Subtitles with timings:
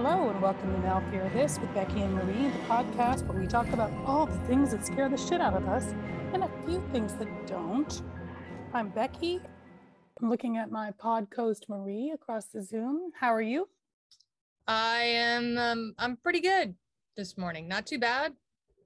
[0.00, 3.48] Hello and welcome to Now Fear This with Becky and Marie, the podcast where we
[3.48, 5.92] talk about all the things that scare the shit out of us
[6.32, 8.00] and a few things that don't.
[8.72, 9.40] I'm Becky.
[10.22, 13.10] I'm looking at my pod host Marie across the Zoom.
[13.18, 13.68] How are you?
[14.68, 16.76] I am um, I'm pretty good
[17.16, 17.66] this morning.
[17.66, 18.34] Not too bad.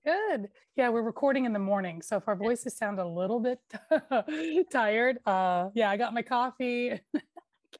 [0.07, 0.49] Good.
[0.77, 2.01] Yeah, we're recording in the morning.
[2.01, 3.61] So if our voices sound a little bit
[4.73, 6.99] tired, uh yeah, I got my coffee.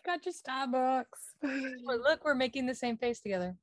[0.05, 1.05] got your Starbucks.
[1.85, 3.57] Well, look, we're making the same face together.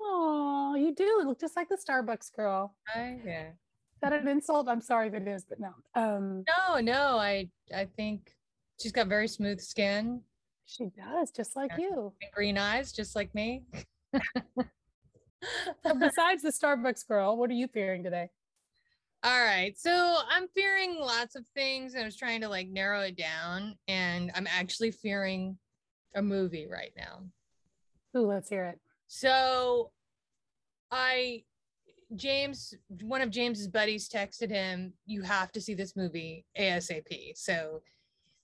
[0.00, 2.74] Oh, you do look just like the Starbucks girl.
[2.94, 3.48] I, yeah.
[3.48, 4.68] Is that an insult?
[4.68, 5.70] I'm sorry if it is, but no.
[5.94, 8.34] Um, No, no, I I think
[8.80, 10.22] she's got very smooth skin
[10.66, 12.12] she does, just like you.
[12.22, 13.64] and green eyes, just like me.
[15.82, 18.30] So besides the Starbucks girl, what are you fearing today?
[19.24, 19.74] All right.
[19.78, 21.94] So I'm fearing lots of things.
[21.94, 25.56] and I was trying to like narrow it down, and I'm actually fearing
[26.14, 27.22] a movie right now.
[28.16, 28.78] Ooh, let's hear it.
[29.06, 29.90] So
[30.90, 31.42] I
[32.16, 37.32] James, one of James's buddies texted him, you have to see this movie ASAP.
[37.36, 37.82] So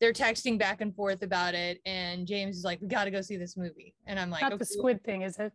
[0.00, 1.78] they're texting back and forth about it.
[1.84, 3.94] And James is like, we got to go see this movie.
[4.06, 5.52] And I'm like, Not "Okay." the squid thing, is it?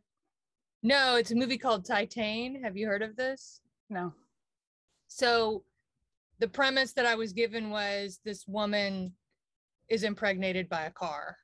[0.84, 2.62] no, it's a movie called Titan.
[2.64, 3.60] Have you heard of this?
[3.90, 4.14] No.
[5.16, 5.64] So
[6.40, 9.14] the premise that I was given was this woman
[9.88, 11.38] is impregnated by a car.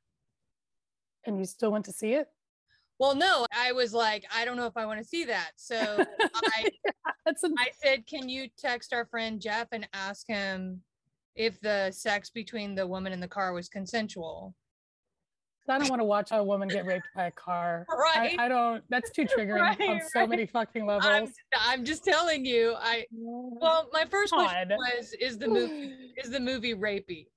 [1.25, 2.27] And you still went to see it?
[2.99, 5.51] Well, no, I was like, I don't know if I want to see that.
[5.55, 6.69] So I
[7.25, 10.81] That's a, I said, can you text our friend Jeff and ask him
[11.37, 14.53] if the sex between the woman and the car was consensual?
[15.69, 17.85] I don't want to watch a woman get raped by a car.
[18.01, 18.37] Right.
[18.37, 18.83] I, I don't.
[18.89, 20.29] That's too triggering on so right.
[20.29, 21.31] many fucking I'm, levels.
[21.57, 22.75] I'm just telling you.
[22.77, 27.27] I well, my first question was, is the movie is the movie rapey?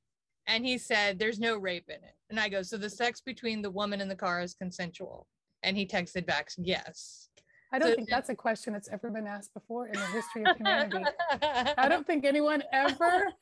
[0.46, 2.14] And he said, there's no rape in it.
[2.30, 5.26] And I go, so the sex between the woman and the car is consensual?
[5.62, 7.28] And he texted back, yes.
[7.72, 10.44] I don't so- think that's a question that's ever been asked before in the history
[10.44, 11.04] of humanity.
[11.78, 13.32] I don't think anyone ever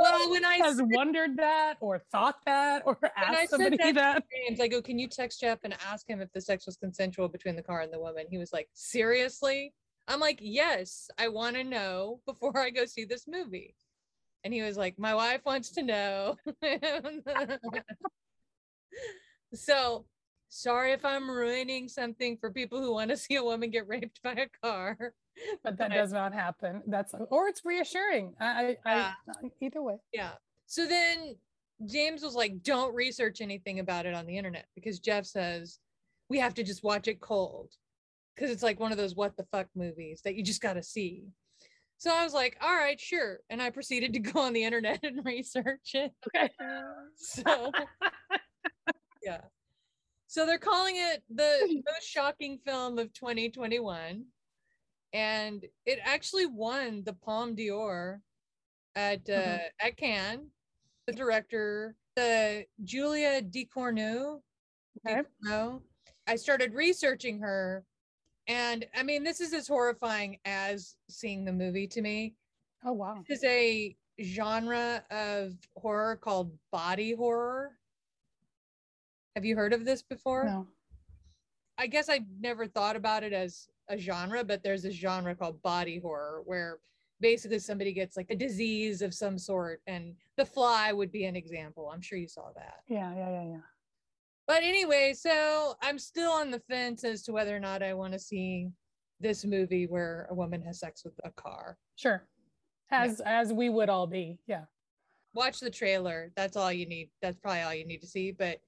[0.00, 4.24] well, when I has wondered that or thought that or asked said somebody that- that.
[4.46, 7.28] James, I go, can you text Jeff and ask him if the sex was consensual
[7.28, 8.26] between the car and the woman?
[8.28, 9.72] He was like, seriously?
[10.08, 13.74] I'm like, yes, I want to know before I go see this movie.
[14.44, 16.36] And he was like, my wife wants to know.
[19.54, 20.04] so
[20.54, 24.22] sorry if I'm ruining something for people who want to see a woman get raped
[24.22, 24.96] by a car.
[25.64, 25.96] But that Right.
[25.96, 26.80] does not happen.
[26.86, 28.34] That's or it's reassuring.
[28.38, 28.92] I, I,
[29.26, 29.96] I either way.
[30.12, 30.30] Yeah.
[30.66, 31.34] So then
[31.86, 35.80] James was like, don't research anything about it on the internet because Jeff says
[36.30, 37.72] we have to just watch it cold
[38.36, 40.84] because it's like one of those what the fuck movies that you just got to
[40.84, 41.24] see.
[41.98, 43.40] So I was like, all right, sure.
[43.50, 46.12] And I proceeded to go on the internet and research it.
[46.28, 46.48] Okay.
[47.16, 47.72] So,
[49.20, 49.40] yeah.
[50.34, 54.24] So they're calling it the most shocking film of 2021.
[55.12, 58.20] And it actually won the Palme d'Or
[58.96, 59.60] at uh, Mhm.
[59.78, 60.50] at Cannes.
[61.06, 64.42] The director, the Julia Ducournau.
[65.06, 65.22] Okay.
[66.26, 67.84] I started researching her,
[68.48, 72.34] and I mean, this is as horrifying as seeing the movie to me.
[72.84, 73.22] Oh wow.
[73.28, 77.78] This is a genre of horror called body horror.
[79.34, 80.44] Have you heard of this before?
[80.44, 80.66] No.
[81.76, 85.60] I guess I never thought about it as a genre, but there's a genre called
[85.62, 86.78] body horror where
[87.20, 91.34] basically somebody gets like a disease of some sort, and The Fly would be an
[91.34, 91.90] example.
[91.92, 92.80] I'm sure you saw that.
[92.86, 93.60] Yeah, yeah, yeah, yeah.
[94.46, 98.12] But anyway, so I'm still on the fence as to whether or not I want
[98.12, 98.68] to see
[99.18, 101.78] this movie where a woman has sex with a car.
[101.96, 102.26] Sure.
[102.90, 104.38] As as we would all be.
[104.46, 104.64] Yeah.
[105.32, 106.30] Watch the trailer.
[106.36, 107.10] That's all you need.
[107.22, 108.30] That's probably all you need to see.
[108.30, 108.60] But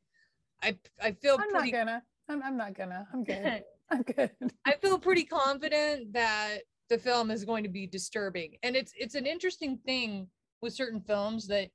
[0.63, 2.03] I I feel I'm pretty not gonna.
[2.29, 3.07] I'm, I'm not gonna.
[3.13, 3.63] I'm good.
[3.91, 4.31] I'm good.
[4.65, 6.59] I feel pretty confident that
[6.89, 8.57] the film is going to be disturbing.
[8.63, 10.29] And it's it's an interesting thing
[10.63, 11.69] with certain films that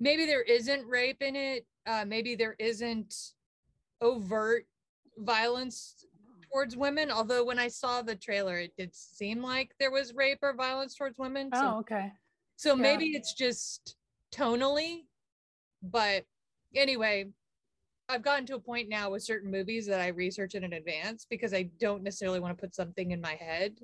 [0.00, 3.14] maybe there isn't rape in it, uh, maybe there isn't
[4.00, 4.66] overt
[5.18, 6.04] violence
[6.52, 7.10] towards women.
[7.10, 10.94] Although when I saw the trailer, it did seem like there was rape or violence
[10.94, 11.50] towards women.
[11.52, 12.12] So, Oh, okay.
[12.56, 12.82] so yeah.
[12.82, 13.96] maybe it's just
[14.32, 15.04] tonally.
[15.82, 16.24] But
[16.74, 17.26] anyway,
[18.08, 21.26] I've gotten to a point now with certain movies that I research it in advance
[21.28, 23.80] because I don't necessarily want to put something in my head,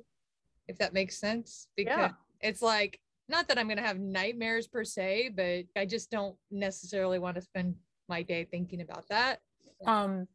[0.68, 1.68] if that makes sense.
[1.76, 2.12] Because Yeah.
[2.40, 6.36] it's like, not that I'm going to have nightmares per se, but I just don't
[6.50, 7.74] necessarily want to spend
[8.08, 9.40] my day thinking about that.
[9.86, 10.28] Um,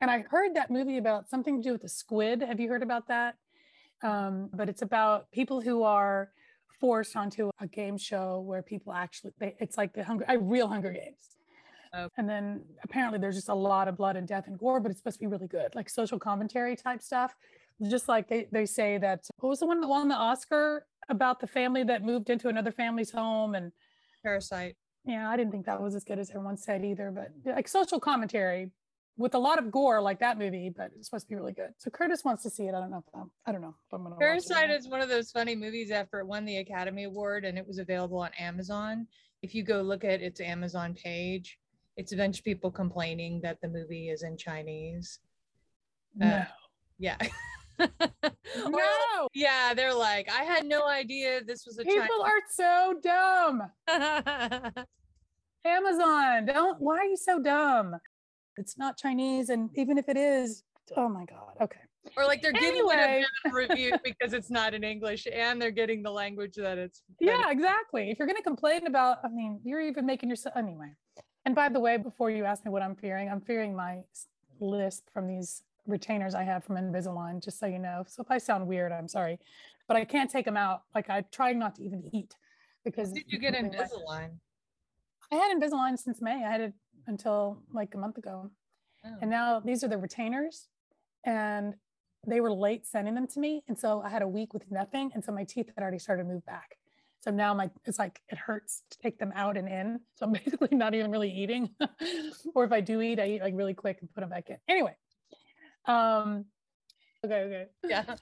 [0.00, 2.42] and I heard that movie about something to do with the squid.
[2.42, 3.36] Have you heard about that?
[4.02, 6.32] Um, but it's about people who are
[6.80, 10.68] forced onto a game show where people actually they, it's like the hunger a real
[10.68, 11.37] hunger games
[12.16, 15.00] And then apparently there's just a lot of blood and death and gore, but it's
[15.00, 17.34] supposed to be really good, like social commentary type stuff.
[17.88, 21.40] Just like they, they say that what was the one that won the Oscar about
[21.40, 23.72] the family that moved into another family's home and
[24.22, 24.76] Parasite.
[25.04, 28.00] yeah, I didn't think that was as good as everyone said either, but like social
[28.00, 28.70] commentary
[29.18, 31.70] with a lot of gore like that movie, but it's supposed to be really good.
[31.76, 32.74] So Curtis wants to see it.
[32.74, 34.68] I don't know if I'm, I don't know if I'm gonna watch it or Parasite
[34.68, 34.76] not.
[34.76, 37.78] is one of those funny movies after it won the Academy Award and it was
[37.78, 39.06] available on Amazon.
[39.42, 41.58] If you go look at its Amazon page,
[41.98, 45.18] it's a bunch of people complaining that the movie is in Chinese.
[46.22, 46.44] Uh, no.
[46.98, 47.16] Yeah.
[47.80, 49.28] Or, no.
[49.34, 52.00] yeah, they're like, I had no idea this was a Chinese.
[52.02, 53.62] People are so dumb.
[55.64, 57.94] Amazon, don't why are you so dumb?
[58.56, 60.64] It's not Chinese, and even if it is,
[60.96, 61.54] oh my god.
[61.60, 61.78] Okay.
[62.16, 62.94] or like they're giving Anyway.
[62.94, 66.78] it a bad review because it's not in English and they're getting the language that
[66.78, 68.10] it's that Yeah, exactly.
[68.10, 70.90] If you're gonna complain about, I mean, you're even making yourself anyway.
[71.48, 74.02] And by the way, before you ask me what I'm fearing, I'm fearing my
[74.60, 78.04] lisp from these retainers I have from Invisalign, just so you know.
[78.06, 79.38] So if I sound weird, I'm sorry.
[79.86, 80.82] But I can't take them out.
[80.94, 82.34] Like I try not to even eat
[82.84, 84.32] because Did you get like- Invisalign?
[85.32, 86.44] I had Invisalign since May.
[86.44, 86.74] I had it
[87.06, 88.50] until like a month ago.
[89.06, 89.16] Oh.
[89.22, 90.68] And now these are the retainers.
[91.24, 91.76] And
[92.26, 93.64] they were late sending them to me.
[93.68, 95.12] And so I had a week with nothing.
[95.14, 96.76] And so my teeth had already started to move back.
[97.20, 100.00] So now my it's like it hurts to take them out and in.
[100.14, 101.70] So I'm basically not even really eating.
[102.54, 104.56] or if I do eat, I eat like really quick and put them back in.
[104.68, 104.96] Anyway.
[105.86, 106.46] Um
[107.24, 107.66] okay, okay.
[107.84, 108.16] yeah.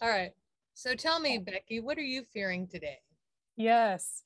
[0.00, 0.32] All right.
[0.74, 2.98] So tell me, Becky, what are you fearing today?
[3.56, 4.22] Yes.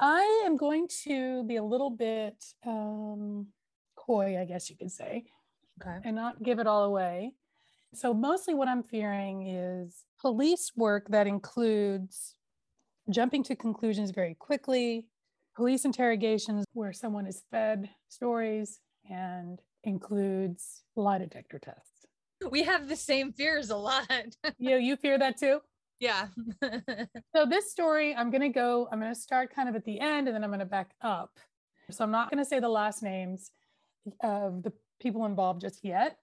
[0.00, 3.48] I am going to be a little bit um
[3.96, 5.24] coy, I guess you could say.
[5.80, 5.98] Okay.
[6.04, 7.34] and not give it all away.
[7.94, 12.34] So, mostly what I'm fearing is police work that includes
[13.10, 15.06] jumping to conclusions very quickly,
[15.56, 22.06] police interrogations where someone is fed stories, and includes lie detector tests.
[22.50, 24.08] We have the same fears a lot.
[24.58, 25.60] you, you fear that too?
[26.00, 26.28] yeah.
[27.34, 30.00] So, this story, I'm going to go, I'm going to start kind of at the
[30.00, 31.38] end and then I'm going to back up.
[31.90, 33.50] So, I'm not going to say the last names
[34.22, 36.18] of the people involved just yet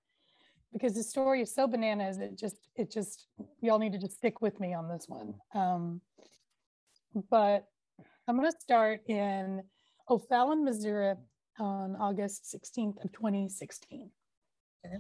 [0.73, 2.17] because the story is so bananas.
[2.17, 3.27] It just, it just,
[3.61, 5.35] y'all need to just stick with me on this one.
[5.53, 6.01] Um,
[7.29, 7.65] but
[8.27, 9.63] I'm going to start in
[10.09, 11.15] O'Fallon, Missouri
[11.59, 14.09] on August 16th of 2016.
[14.85, 14.97] Okay.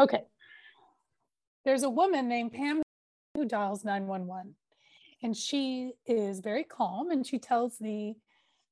[0.00, 0.24] Okay.
[1.64, 2.82] There's a woman named Pam
[3.34, 4.54] who dials 911
[5.22, 8.14] and she is very calm and she tells the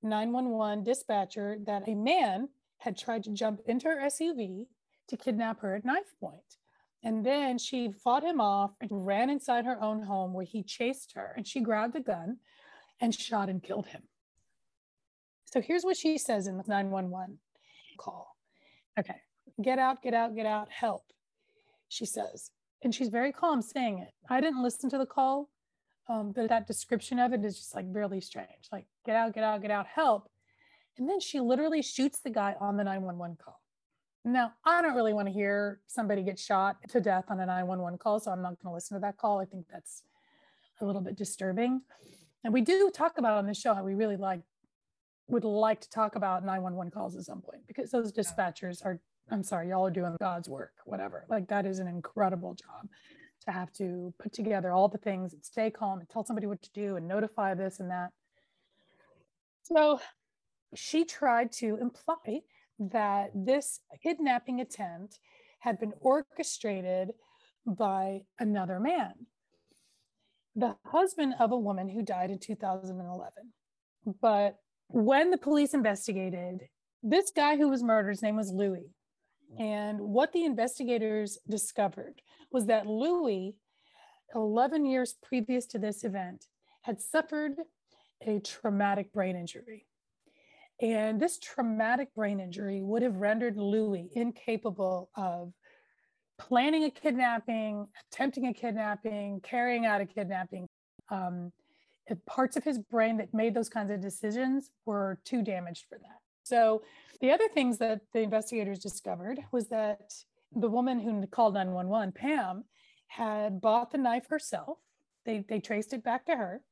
[0.02, 2.48] 911 dispatcher that a man
[2.78, 4.66] had tried to jump into her SUV
[5.08, 6.40] to kidnap her at knife point.
[7.02, 11.12] And then she fought him off and ran inside her own home where he chased
[11.14, 12.38] her and she grabbed a gun
[13.00, 14.02] and shot and killed him.
[15.44, 17.38] So here's what she says in the 911
[17.98, 18.36] call.
[18.98, 19.16] Okay,
[19.62, 21.04] get out, get out, get out, help,
[21.88, 22.50] she says.
[22.82, 24.12] And she's very calm saying it.
[24.28, 25.50] I didn't listen to the call,
[26.08, 28.68] um, but that description of it is just like really strange.
[28.72, 30.30] Like, get out, get out, get out, help.
[30.98, 33.60] And then she literally shoots the guy on the 911 call.
[34.24, 37.98] Now, I don't really want to hear somebody get shot to death on a 911
[37.98, 39.40] call, so I'm not going to listen to that call.
[39.40, 40.02] I think that's
[40.80, 41.80] a little bit disturbing.
[42.44, 44.40] And we do talk about on this show how we really like
[45.28, 49.44] would like to talk about 911 calls at some point because those dispatchers are I'm
[49.44, 51.24] sorry, y'all are doing God's work, whatever.
[51.28, 52.88] Like that is an incredible job
[53.44, 56.62] to have to put together all the things and stay calm and tell somebody what
[56.62, 58.10] to do and notify this and that.
[59.62, 60.00] So
[60.74, 62.40] she tried to imply
[62.78, 65.20] that this kidnapping attempt
[65.60, 67.12] had been orchestrated
[67.66, 69.12] by another man,
[70.56, 73.32] the husband of a woman who died in 2011.
[74.20, 74.56] But
[74.88, 76.68] when the police investigated,
[77.02, 78.90] this guy who was murdered, his name was Louis.
[79.58, 83.56] And what the investigators discovered was that Louis,
[84.34, 86.46] 11 years previous to this event,
[86.82, 87.56] had suffered
[88.26, 89.86] a traumatic brain injury.
[90.80, 95.52] And this traumatic brain injury would have rendered Louis incapable of
[96.40, 100.66] planning a kidnapping, attempting a kidnapping, carrying out a kidnapping.
[101.10, 101.52] Um,
[102.26, 106.18] parts of his brain that made those kinds of decisions were too damaged for that.
[106.42, 106.82] So,
[107.20, 110.14] the other things that the investigators discovered was that
[110.56, 112.64] the woman who called 911, Pam,
[113.06, 114.78] had bought the knife herself.
[115.24, 116.62] They, they traced it back to her,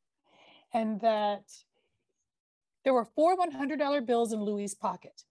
[0.72, 1.44] and that
[2.82, 5.24] there were four $100 bills in Louis' pocket.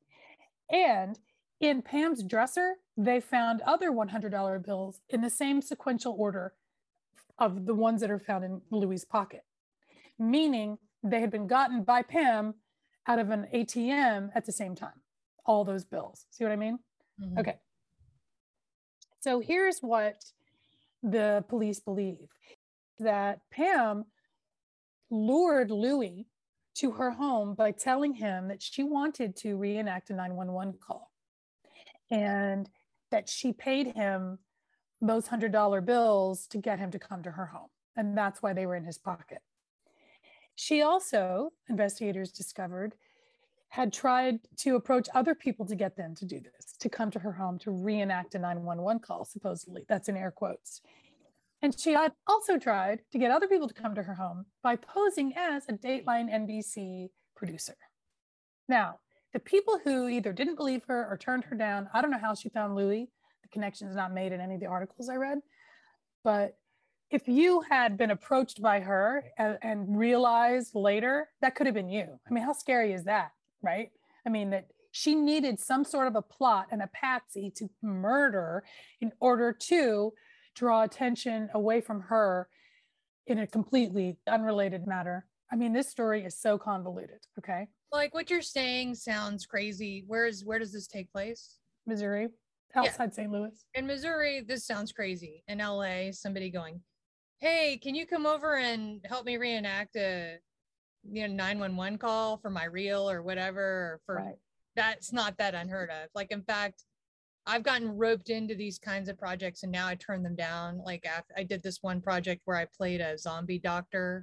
[0.69, 1.19] And
[1.59, 6.53] in Pam's dresser, they found other $100 bills in the same sequential order
[7.39, 9.43] of the ones that are found in Louis' pocket,
[10.17, 12.55] meaning they had been gotten by Pam
[13.07, 15.01] out of an ATM at the same time,
[15.45, 16.25] all those bills.
[16.31, 16.79] See what I mean?
[17.19, 17.39] Mhm.
[17.39, 17.59] Okay.
[19.19, 20.23] So here's what
[21.03, 22.29] the police believe
[22.99, 24.05] that Pam
[25.09, 26.27] lured Louis
[26.75, 31.11] to her home by telling him that she wanted to reenact a 911 call
[32.09, 32.69] and
[33.11, 34.39] that she paid him
[35.01, 37.69] those $100 bills to get him to come to her home.
[37.95, 39.39] And that's why they were in his pocket.
[40.55, 42.95] She also, investigators discovered,
[43.69, 47.19] had tried to approach other people to get them to do this, to come to
[47.19, 49.83] her home to reenact a 911 call, supposedly.
[49.87, 50.81] That's in air quotes.
[51.61, 54.77] And she had also tried to get other people to come to her home by
[54.77, 57.75] posing as a Dateline NBC producer.
[58.69, 58.99] Now,
[59.37, 62.33] the people who either didn't believe her or turned her down, I don't know how
[62.33, 63.07] she found Louis.
[63.43, 65.41] The connection is not made in any of the articles I read.
[66.23, 66.57] But
[67.11, 71.87] if you had been approached by her and, and realized later, that could have been
[71.87, 72.19] you.
[72.27, 73.33] I mean, how scary is that?
[73.61, 73.91] right?
[74.25, 78.63] I mean, that she needed some sort of a plot and a patsy to murder
[79.01, 80.13] in order to
[80.55, 82.49] draw attention away from her
[83.27, 85.27] in a completely unrelated matter.
[85.51, 87.19] I mean, this story is so convoluted.
[87.37, 87.67] Okay.
[87.91, 90.03] Like what you're saying sounds crazy.
[90.07, 91.57] Where is where does this take place?
[91.85, 92.27] Missouri,
[92.75, 93.31] outside St.
[93.31, 93.65] Louis.
[93.75, 95.43] In Missouri, this sounds crazy.
[95.47, 96.81] In LA, somebody going,
[97.39, 100.37] Hey, can you come over and help me reenact a
[101.09, 104.35] you know 911 call for my reel or whatever or for Right.
[104.75, 106.83] that's not that unheard of like in fact
[107.45, 111.05] i've gotten roped into these kinds of projects and now i turn them down like
[111.37, 114.21] i did this one project where i played a zombie doctor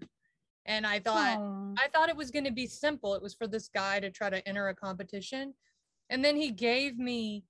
[0.66, 1.73] and i thought Aw.
[1.78, 4.30] i thought it was going to be simple it was for this guy to try
[4.30, 5.54] to enter a competition
[6.11, 7.44] and then he gave me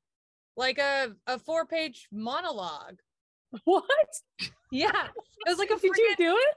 [0.56, 3.00] like a, a four page monologue
[3.64, 3.84] what?
[4.70, 5.08] yeah
[5.46, 6.54] it was like a Did you freaking do it?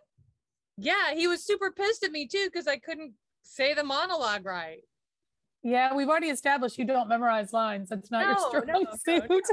[0.78, 4.82] yeah he was super pissed at me too because i couldn't say the monologue right
[5.64, 7.90] Yeah, we've already established you don't memorize lines.
[7.90, 9.26] That's not No, your strong no, no, suit.
[9.30, 9.52] it's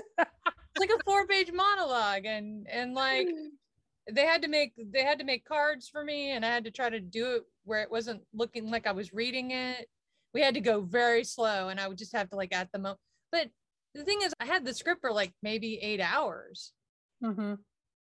[0.79, 3.29] like a four page monologue and and like
[4.11, 6.71] they had to make they had to make cards for me and i had to
[6.71, 9.89] try to do it where it wasn't looking like i was reading it.
[10.35, 12.79] We had to go very slow and i would just have to like at the
[12.79, 12.99] moment
[13.33, 13.49] but
[13.95, 16.73] the thing is i had the script for like maybe eight hours.
[17.23, 17.59] Mhm.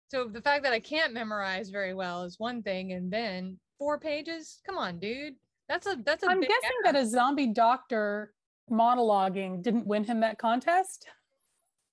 [0.09, 3.99] so the fact that i can't memorize very well is one thing and then four
[3.99, 4.61] pages?
[4.65, 5.35] Come on dude.
[5.69, 8.33] That's a that's a I'm guessing that a zombie doctor
[8.69, 11.07] monologuing didn't win him that contest.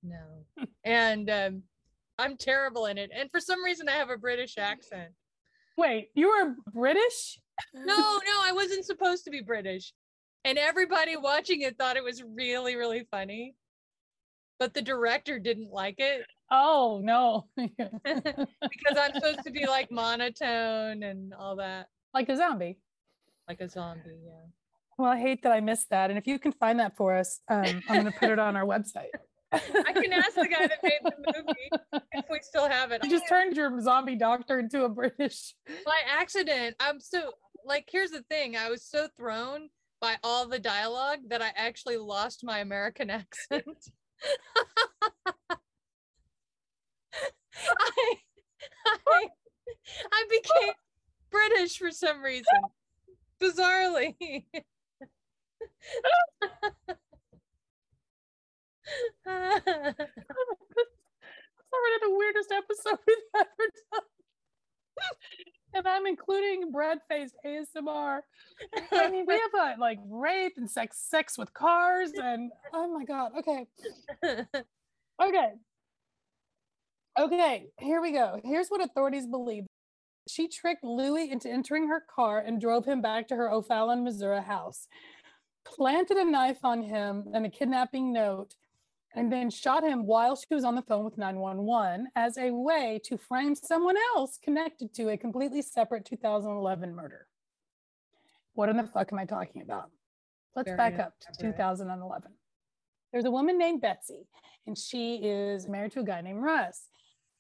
[0.03, 0.45] no.
[0.85, 1.63] And um
[2.21, 5.11] i'm terrible in it and for some reason i have a british accent
[5.79, 7.41] Wait, you were British?
[7.73, 9.95] no, no, I wasn't supposed to be British.
[10.45, 13.55] And everybody watching it thought it was really, really funny.
[14.59, 17.47] But the director didn't like it Oh no.
[17.57, 22.79] because I'm supposed to be like monotone and all that, like a zombie.
[23.49, 24.19] like a zombie.
[24.23, 24.33] Yeah.
[24.99, 26.11] Well, I hate that I missed that.
[26.11, 28.55] And if you can find that for us, um, I'm going to put it on
[28.57, 29.15] our website.
[29.53, 33.03] I can ask the guy that made the movie if we still have it.
[33.03, 35.55] You just turned your zombie doctor into a British.
[35.85, 36.77] by accident.
[36.79, 37.33] I'm so
[37.65, 39.69] like, here's the thing I was so thrown
[40.01, 43.91] by all the dialogue that I actually lost my American accent.
[47.79, 48.15] I,
[48.87, 49.29] I,
[50.13, 50.75] I became
[51.31, 52.45] British for some reason,
[53.41, 54.45] bizarrely.
[61.61, 64.03] It's already the weirdest episode we've ever done.
[65.75, 68.21] and I'm including bread faced ASMR.
[68.93, 73.05] I mean, we have uh, like rape and sex, sex with cars, and oh my
[73.05, 73.33] god.
[73.39, 73.67] Okay,
[75.23, 75.51] okay,
[77.19, 77.67] okay.
[77.79, 78.41] Here we go.
[78.45, 79.65] Here's what authorities believe.
[80.29, 84.43] She tricked Louis into entering her car and drove him back to her O'Fallon, Missouri
[84.43, 84.87] house,
[85.65, 88.55] planted a knife on him and a kidnapping note,
[89.15, 93.01] and then shot him while she was on the phone with 911 as a way
[93.05, 97.27] to frame someone else connected to a completely separate 2011 murder.
[98.55, 99.91] What in the fuck am I talking about?
[100.55, 102.31] Let's Very back up to 2011.
[103.13, 104.29] There's a woman named Betsy,
[104.67, 106.87] and she is married to a guy named Russ.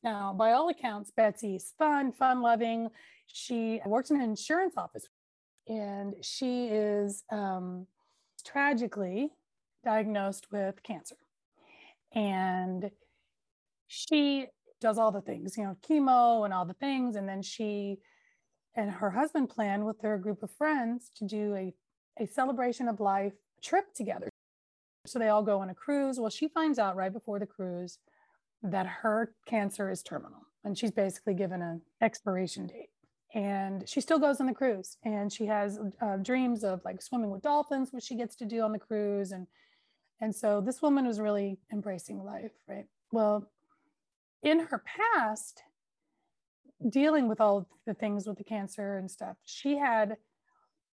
[0.02, 2.88] Now, by all accounts, Betsy's fun, fun loving.
[3.26, 5.06] She works in an insurance office,
[5.68, 7.86] and she is um,
[8.44, 9.30] tragically
[9.84, 11.16] diagnosed with cancer
[12.14, 12.90] and
[13.86, 14.46] she
[14.80, 17.16] does all the things, you know, chemo and all the things.
[17.16, 17.98] And then she
[18.74, 21.74] and her husband plan with their group of friends to do a,
[22.22, 24.28] a celebration of life trip together.
[25.06, 26.18] So they all go on a cruise.
[26.18, 27.98] Well, she finds out right before the cruise
[28.62, 32.90] that her cancer is terminal and she's basically given an expiration date.
[33.32, 37.30] And she still goes on the cruise and she has uh, dreams of like swimming
[37.30, 39.32] with dolphins, which she gets to do on the cruise.
[39.32, 39.46] And
[40.20, 42.86] And so this woman was really embracing life, right?
[43.12, 43.50] Well,
[44.42, 44.82] in her
[45.14, 45.62] past,
[46.88, 50.16] dealing with all the things with the cancer and stuff, she had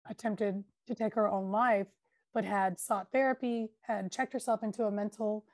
[0.10, 1.88] attempted to take her own life,
[2.34, 5.46] but had sought therapy, had checked herself into a mental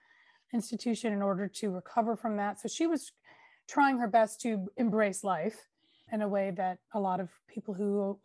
[0.54, 2.60] institution in order to recover from that.
[2.60, 3.12] So she was
[3.68, 5.68] trying her best to embrace life
[6.12, 8.20] in a way that a lot of people who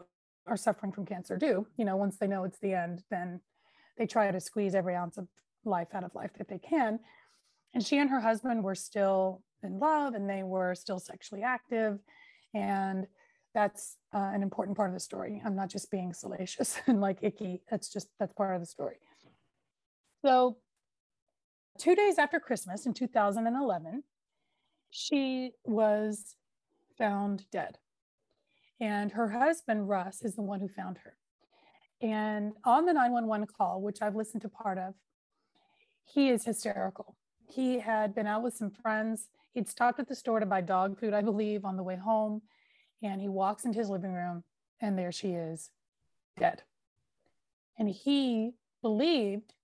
[0.47, 1.67] are suffering from cancer do.
[1.77, 3.41] You know, once they know it's the end, then
[3.99, 5.29] they try to squeeze every ounce of
[5.65, 7.01] life out of life that they can.
[7.75, 11.99] And she and her husband were still in love and they were still sexually active.
[12.55, 13.07] And
[13.55, 15.43] that's uh, an important part of the story.
[15.45, 17.63] I'm not just being salacious and like icky.
[17.71, 18.97] That's just, that's part of the story.
[20.25, 20.57] So,
[21.79, 24.03] two days after Christmas in 2011,
[24.91, 26.37] she was
[26.97, 27.79] found dead.
[28.81, 31.17] And her husband, Russ, is the one who found her.
[32.01, 34.95] And on the 911 call, which I've listened to part of,
[36.05, 37.17] he is hysterical.
[37.49, 39.29] He had been out with some friends.
[39.53, 42.43] He'd stopped at the store to buy dog food, I believe, on the way home.
[43.03, 44.45] And he walks into his living room,
[44.81, 45.71] and there she is,
[46.37, 46.63] dead.
[47.79, 48.53] And he
[48.83, 49.55] believed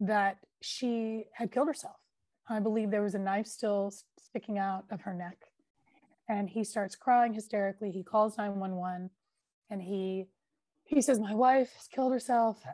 [0.00, 1.96] that she had killed herself.
[2.48, 5.38] I believe there was a knife still sticking out of her neck.
[6.28, 7.90] And he starts crying hysterically.
[7.90, 9.10] He calls 911
[9.70, 10.26] and he
[10.86, 12.64] he says, My wife has killed herself.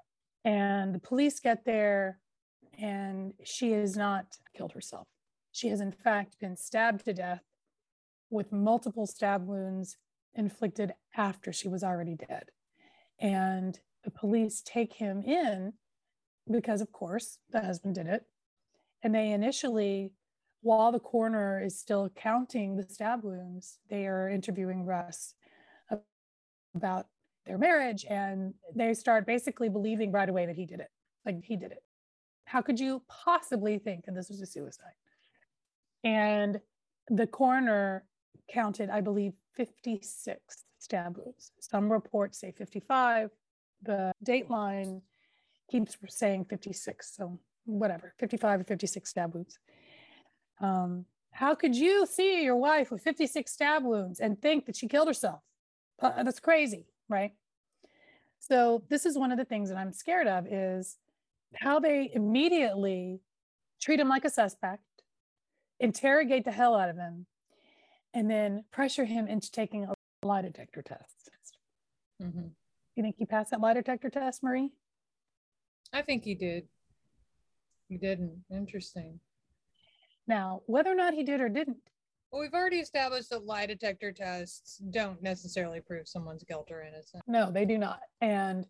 [0.45, 2.19] And the police get there
[2.79, 4.27] and she has not
[4.57, 5.07] killed herself.
[5.53, 7.43] She has, in fact, been stabbed to death
[8.31, 9.99] with multiple stab wounds
[10.35, 12.45] inflicted after she was already dead.
[13.19, 15.75] And the police take him in
[16.51, 18.25] because, of course, the husband did it.
[19.03, 20.13] And they initially,
[20.63, 25.35] while the coroner is still counting the stab wounds, they are interviewing Russ
[26.75, 27.07] about
[27.47, 30.91] their marriage and they start basically believing right away that he did it.
[31.25, 31.83] Like he did it.
[32.45, 34.95] How could you possibly think that this was a suicide?
[36.05, 36.61] And
[37.09, 38.05] the coroner
[38.51, 41.53] counted, I believe, 56 stab wounds.
[41.61, 43.31] Some reports say 55.
[43.83, 45.03] The dateline
[45.71, 47.15] keeps saying 56.
[47.17, 49.59] So whatever, 55 or 56 stab wounds.
[50.61, 54.87] Um, how could you see your wife with 56 stab wounds and think that she
[54.87, 55.41] killed herself?
[56.01, 57.33] Uh, that's crazy, right?
[58.41, 60.97] So this is one of the things that I'm scared of is
[61.55, 63.21] how they immediately
[63.81, 64.83] treat him like a suspect,
[65.79, 67.27] interrogate the hell out of him,
[68.15, 69.95] and then pressure him into taking a
[70.27, 71.31] lie detector test.
[72.21, 72.49] Mm-hmm.
[72.97, 74.71] You think he passed that lie detector test, Marie?
[75.93, 76.67] I think he did.
[77.89, 78.45] He didn't.
[78.51, 79.21] Interesting.
[80.27, 81.79] Now, whether or not he did or didn't.
[82.33, 87.23] Well, we've already established that lie detector tests don't necessarily prove someone's guilt or innocence.
[87.27, 88.01] No, they do not.
[88.23, 88.65] And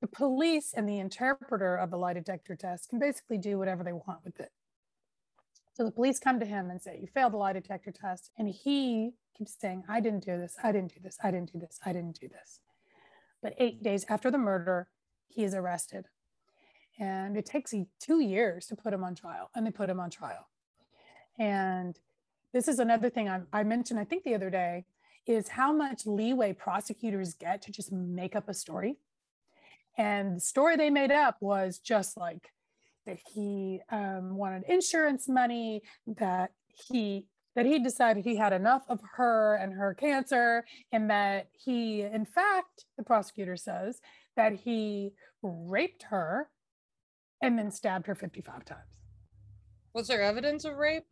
[0.00, 3.92] the police and the interpreter of the lie detector test can basically do whatever they
[3.92, 4.52] want with it.
[5.74, 8.30] So the police come to him and say, You failed the lie detector test.
[8.38, 10.56] And he keeps saying, I didn't do this.
[10.64, 11.18] I didn't do this.
[11.22, 11.78] I didn't do this.
[11.84, 12.60] I didn't do this.
[13.42, 14.88] But eight days after the murder,
[15.28, 16.06] he is arrested.
[16.98, 19.50] And it takes two years to put him on trial.
[19.54, 20.48] And they put him on trial.
[21.38, 21.98] And
[22.56, 24.86] this is another thing I, I mentioned, I think the other day,
[25.26, 28.96] is how much leeway prosecutors get to just make up a story.
[29.98, 32.50] And the story they made up was just like
[33.04, 36.52] that he um, wanted insurance money, that
[36.88, 42.02] he that he decided he had enough of her and her cancer, and that he,
[42.02, 44.00] in fact, the prosecutor says
[44.36, 46.48] that he raped her
[47.42, 48.80] and then stabbed her 55 times.
[49.94, 51.04] Was there evidence of rape?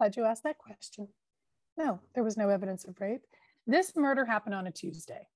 [0.00, 1.08] Glad you asked that question.
[1.76, 3.20] No, there was no evidence of rape.
[3.66, 5.28] This murder happened on a Tuesday.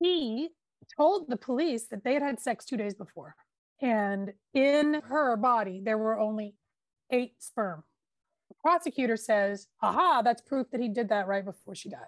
[0.00, 0.48] He
[0.96, 3.36] told the police that they had had sex two days before.
[3.82, 6.54] And in her body, there were only
[7.10, 7.84] eight sperm.
[8.48, 12.00] The prosecutor says, aha, that's proof that he did that right before she died.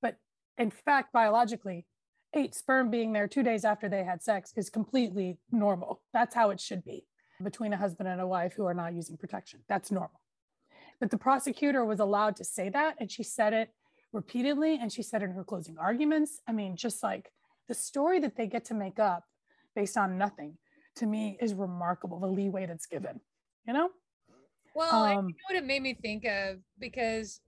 [0.00, 0.16] But
[0.56, 1.84] in fact, biologically,
[2.32, 6.00] eight sperm being there two days after they had sex is completely normal.
[6.14, 7.04] That's how it should be
[7.44, 9.60] between a husband and a wife who are not using protection.
[9.68, 10.22] That's normal.
[11.00, 13.70] But the prosecutor was allowed to say that, and she said it
[14.12, 16.40] repeatedly, and she said it in her closing arguments.
[16.48, 17.30] I mean, just like
[17.68, 19.24] the story that they get to make up
[19.74, 20.56] based on nothing
[20.96, 23.20] to me is remarkable the leeway that's given
[23.66, 23.90] you know
[24.74, 27.40] well um, I know what it made me think of because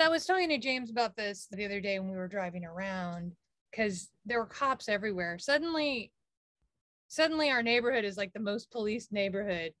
[0.00, 3.32] I was talking to James about this the other day when we were driving around
[3.70, 5.38] because there were cops everywhere.
[5.38, 6.10] Suddenly,
[7.06, 9.72] suddenly our neighborhood is like the most policed neighborhood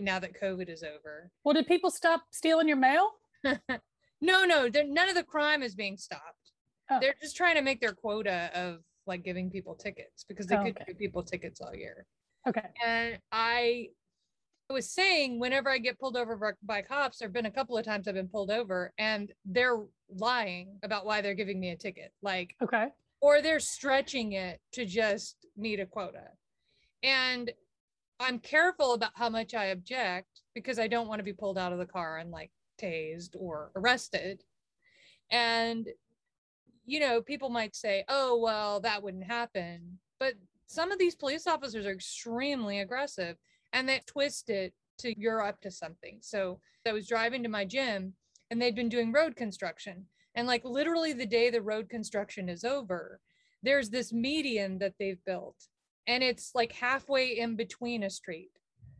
[0.00, 1.30] now that COVID is over.
[1.44, 3.10] Well, did people stop stealing your mail?
[3.44, 6.52] no, no, none of the crime is being stopped.
[6.90, 6.98] Oh.
[7.00, 10.64] They're just trying to make their quota of like giving people tickets because they oh,
[10.64, 10.84] could okay.
[10.88, 12.06] give people tickets all year.
[12.48, 12.68] Okay.
[12.84, 13.88] And I
[14.68, 17.78] I was saying, whenever I get pulled over by- cops, there have been a couple
[17.78, 19.78] of times I've been pulled over and they're
[20.10, 22.12] lying about why they're giving me a ticket.
[22.20, 22.88] Like, Okay.
[23.20, 26.30] or they're stretching it to just meet a quota.
[27.04, 27.52] And
[28.18, 31.72] I'm careful about how much I object because I don't want to be pulled out
[31.72, 32.50] of the car and like
[32.80, 34.42] tased or arrested.
[35.30, 35.88] And,
[36.86, 39.98] you know, people might say, oh, well, that wouldn't happen.
[40.18, 40.34] But
[40.66, 43.36] some of these police officers are extremely aggressive
[43.72, 46.18] and they twist it to you're up to something.
[46.22, 48.14] So I was driving to my gym
[48.50, 50.06] and they'd been doing road construction.
[50.34, 53.20] And like literally the day the road construction is over,
[53.62, 55.56] there's this median that they've built
[56.06, 58.50] and it's like halfway in between a street.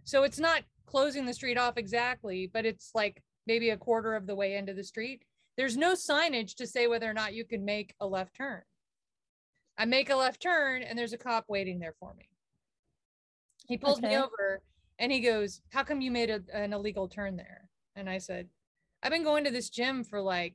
[0.04, 4.26] So it's not closing the street off exactly, but it's like maybe a quarter of
[4.26, 5.24] the way into the street.
[5.56, 8.62] There's no signage to say whether or not you can make a left turn.
[9.78, 12.28] I make a left turn and there's a cop waiting there for me.
[13.66, 14.60] He pulls me over
[14.98, 17.68] and he goes, How come you made a, an illegal turn there?
[17.94, 18.48] And I said,
[19.02, 20.54] I've been going to this gym for like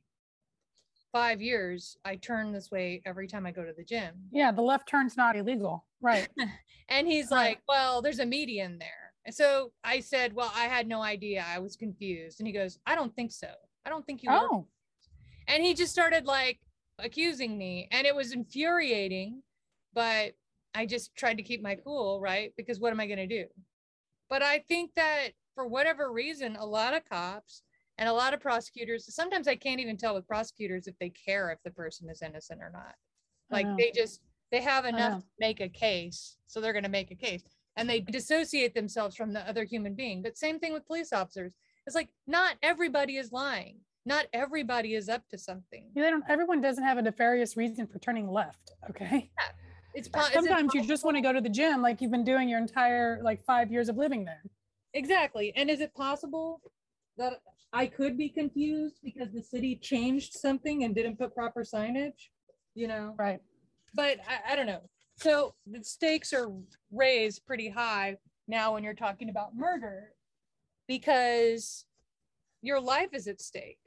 [1.12, 1.96] five years.
[2.04, 4.14] I turn this way every time I go to the gym.
[4.32, 5.84] Yeah, the left turn's not illegal.
[6.02, 6.28] Right.
[6.88, 7.38] And he's Right.
[7.38, 9.14] like, Well, there's a median there.
[9.24, 11.44] And so I said, Well, I had no idea.
[11.46, 12.40] I was confused.
[12.40, 13.48] And he goes, I don't think so.
[13.86, 14.28] I don't think you.
[14.30, 14.66] Oh,
[15.48, 16.58] And he just started like
[16.98, 17.88] accusing me.
[17.92, 19.42] And it was infuriating,
[19.94, 20.32] but
[20.74, 22.52] I just tried to keep my cool, right?
[22.56, 23.46] Because what am I going to do?
[24.28, 27.62] But I think that for whatever reason, a lot of cops
[27.98, 31.50] and a lot of prosecutors, sometimes I can't even tell with prosecutors if they care
[31.50, 32.94] if the person is innocent or not.
[33.50, 33.76] Like oh.
[33.78, 34.20] they just,
[34.52, 36.36] they have enough to make a case.
[36.46, 37.42] So they're going to make a case
[37.76, 40.22] and they dissociate themselves from the other human being.
[40.22, 41.52] But same thing with police officers.
[41.86, 43.78] It's like not everybody is lying.
[44.04, 45.90] Not everybody is up to something.
[45.94, 46.24] they don't.
[46.28, 48.72] Everyone doesn't have a nefarious reason for turning left.
[48.90, 49.30] Okay.
[49.38, 49.44] Yeah.
[49.94, 52.24] It's is it Sometimes you just want to go to the gym, like you've been
[52.24, 54.42] doing your entire like five years of living there.
[54.94, 55.52] Exactly.
[55.54, 56.60] And is it possible
[57.16, 62.30] that I could be confused because the city changed something and didn't put proper signage?
[62.74, 63.40] You know, Right.
[63.94, 64.82] But I, I don't know.
[65.16, 66.48] So the stakes are
[66.90, 68.16] raised pretty high
[68.48, 70.12] now when you're talking about murder
[70.88, 71.84] because
[72.62, 73.78] your life is at stake.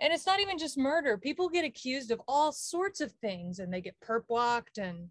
[0.00, 1.16] And it's not even just murder.
[1.16, 5.08] People get accused of all sorts of things and they get perp walked and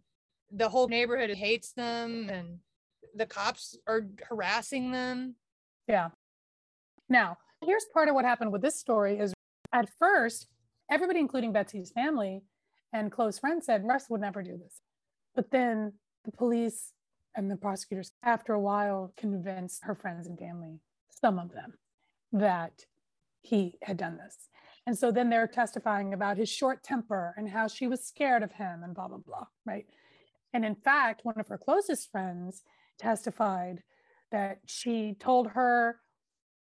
[0.51, 2.59] the whole neighborhood hates them and
[3.15, 5.35] the cops are harassing them.
[5.88, 6.09] Yeah.
[7.09, 9.33] Now, here's part of what happened with this story is
[9.73, 10.47] at first,
[10.89, 12.43] everybody, including Betsy's family
[12.95, 14.79] and close friends, said Russ would never do this.
[15.36, 16.93] But then the police
[17.36, 20.79] and the prosecutors, after a while, convinced her friends and family,
[21.10, 21.73] some of them,
[22.31, 22.86] that
[23.41, 24.47] he had done this.
[24.88, 28.53] And so then they're testifying about his short temper and how she was scared of
[28.53, 29.47] him and blah, blah, blah.
[29.65, 29.88] Right.
[30.53, 32.63] And in fact, one of her closest friends
[32.97, 33.84] testified
[34.31, 35.99] that she told her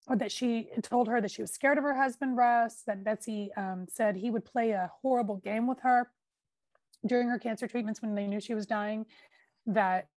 [0.09, 3.87] that she told her that she was scared of her husband Russ, that Betsy um,
[3.89, 6.11] said he would play a horrible game with her
[7.07, 9.07] during her cancer treatments when they knew she was dying,
[9.67, 10.09] that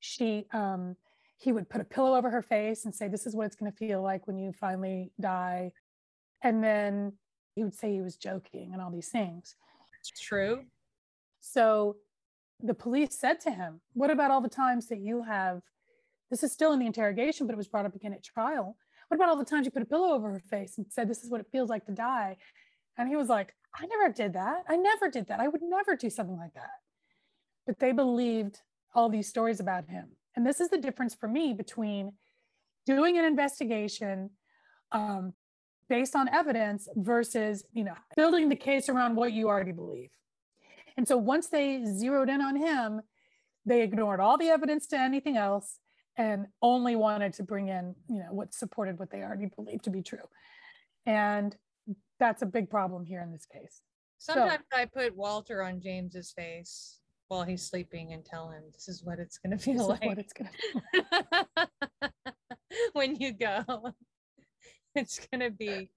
[0.00, 0.96] she um,
[1.38, 3.70] he would put a pillow over her face and say, This is what it's going
[3.70, 5.72] to feel like when you finally die.
[6.42, 7.12] And then
[7.54, 9.56] he would say he was joking and all these things.
[10.00, 10.64] It's true.
[11.40, 11.96] So
[12.62, 15.62] the police said to him, What about all the times that you have?
[16.30, 18.76] This is still in the interrogation, but it was brought up again at trial.
[19.08, 21.22] What about all the times you put a pillow over her face and said, This
[21.22, 22.36] is what it feels like to die?
[22.98, 24.64] And he was like, I never did that.
[24.68, 25.40] I never did that.
[25.40, 26.70] I would never do something like that.
[27.66, 28.60] But they believed
[28.94, 30.08] all these stories about him.
[30.34, 32.12] And this is the difference for me between
[32.86, 34.30] doing an investigation
[34.92, 35.34] um,
[35.88, 40.10] based on evidence versus, you know, building the case around what you already believe.
[40.96, 43.02] And so once they zeroed in on him,
[43.66, 45.78] they ignored all the evidence to anything else
[46.16, 49.90] and only wanted to bring in, you know, what supported what they already believed to
[49.90, 50.26] be true.
[51.04, 51.54] And
[52.18, 53.82] that's a big problem here in this case.
[54.18, 59.04] Sometimes I put Walter on James's face while he's sleeping and tell him this is
[59.04, 60.50] what it's gonna feel like what it's gonna
[62.92, 63.64] when you go.
[64.98, 65.90] It's gonna be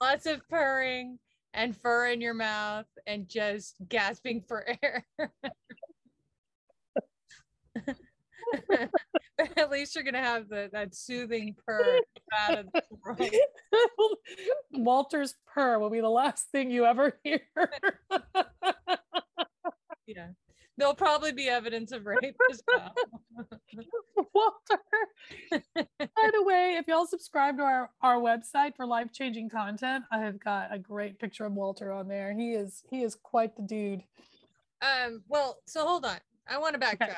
[0.00, 1.18] lots of purring
[1.52, 5.06] and fur in your mouth and just gasping for air.
[9.56, 12.00] at least you're gonna have the that soothing purr
[12.38, 14.18] out of the throat.
[14.72, 17.42] Walter's purr will be the last thing you ever hear.
[20.06, 20.28] Yeah.
[20.78, 22.92] There'll probably be evidence of rape as well.
[24.34, 24.82] Walter.
[25.74, 30.18] By the way, if y'all subscribe to our, our website for life changing content, I
[30.18, 32.34] have got a great picture of Walter on there.
[32.34, 34.02] He is he is quite the dude.
[34.82, 36.18] Um, well, so hold on.
[36.46, 37.02] I want to backtrack.
[37.02, 37.14] Okay,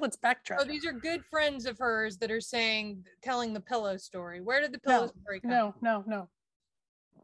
[0.00, 0.56] let's backtrack.
[0.58, 4.40] Oh, these are good friends of hers that are saying, telling the pillow story.
[4.40, 5.50] Where did the pillow No, story come?
[5.50, 6.28] No, no, no.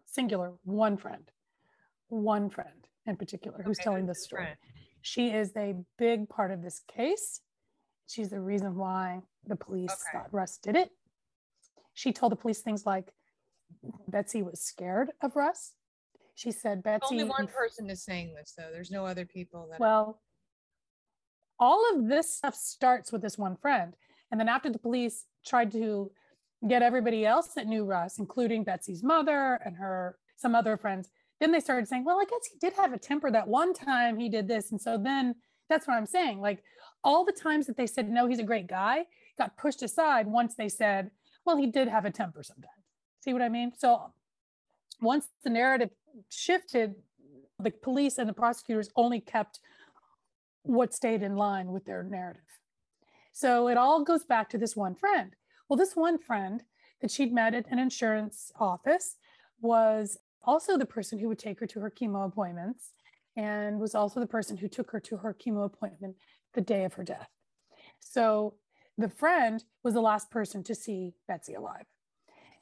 [0.06, 1.30] Singular, one friend.
[2.08, 4.44] One friend in particular who's Okay, telling this this story.
[4.44, 4.56] friend?
[5.02, 7.40] She is a big part of this case.
[8.06, 10.00] She's the reason why the police Okay.
[10.12, 10.90] thought Russ did it.
[11.94, 13.12] She told the police things like
[14.08, 15.74] Betsy was scared of Russ.
[16.34, 18.70] She said Betsy Only one person is saying this though.
[18.72, 19.80] There's no other people that.
[19.80, 20.22] Well,
[21.59, 23.94] all of this stuff starts with this one friend.
[24.31, 26.11] And then after the police tried to
[26.68, 31.53] get everybody else that knew Russ, including Betsy's mother and her some other friends, then
[31.53, 34.29] they started saying, well, I guess he did have a temper that one time he
[34.29, 34.71] did this.
[34.71, 35.37] And so then
[35.68, 36.40] that's what I'm saying.
[36.40, 36.62] Like
[37.05, 40.55] all the times that they said, no, he's a great guy, got pushed aside once
[40.55, 41.11] they said,
[41.44, 42.73] well, he did have a temper sometimes.
[43.21, 43.73] See what I mean?
[43.77, 44.12] So
[45.01, 45.90] once the narrative
[46.29, 46.97] shifted,
[47.61, 49.61] the police and the prosecutors only kept
[50.62, 52.42] what stayed in line with their narrative.
[53.33, 55.35] So it all goes back to this one friend.
[55.68, 56.62] Well, this one friend
[57.01, 59.16] that she'd met at an insurance office
[59.61, 62.92] was also the person who would take her to her chemo appointments
[63.37, 66.16] and was also the person who took her to her chemo appointment
[66.55, 67.29] the day of her death.
[68.01, 68.55] So
[68.97, 71.87] the friend was the last person to see Betsy alive.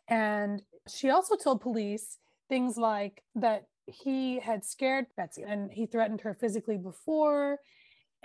[0.09, 6.21] And she also told police things like that he had scared Betsy and he threatened
[6.21, 7.59] her physically before.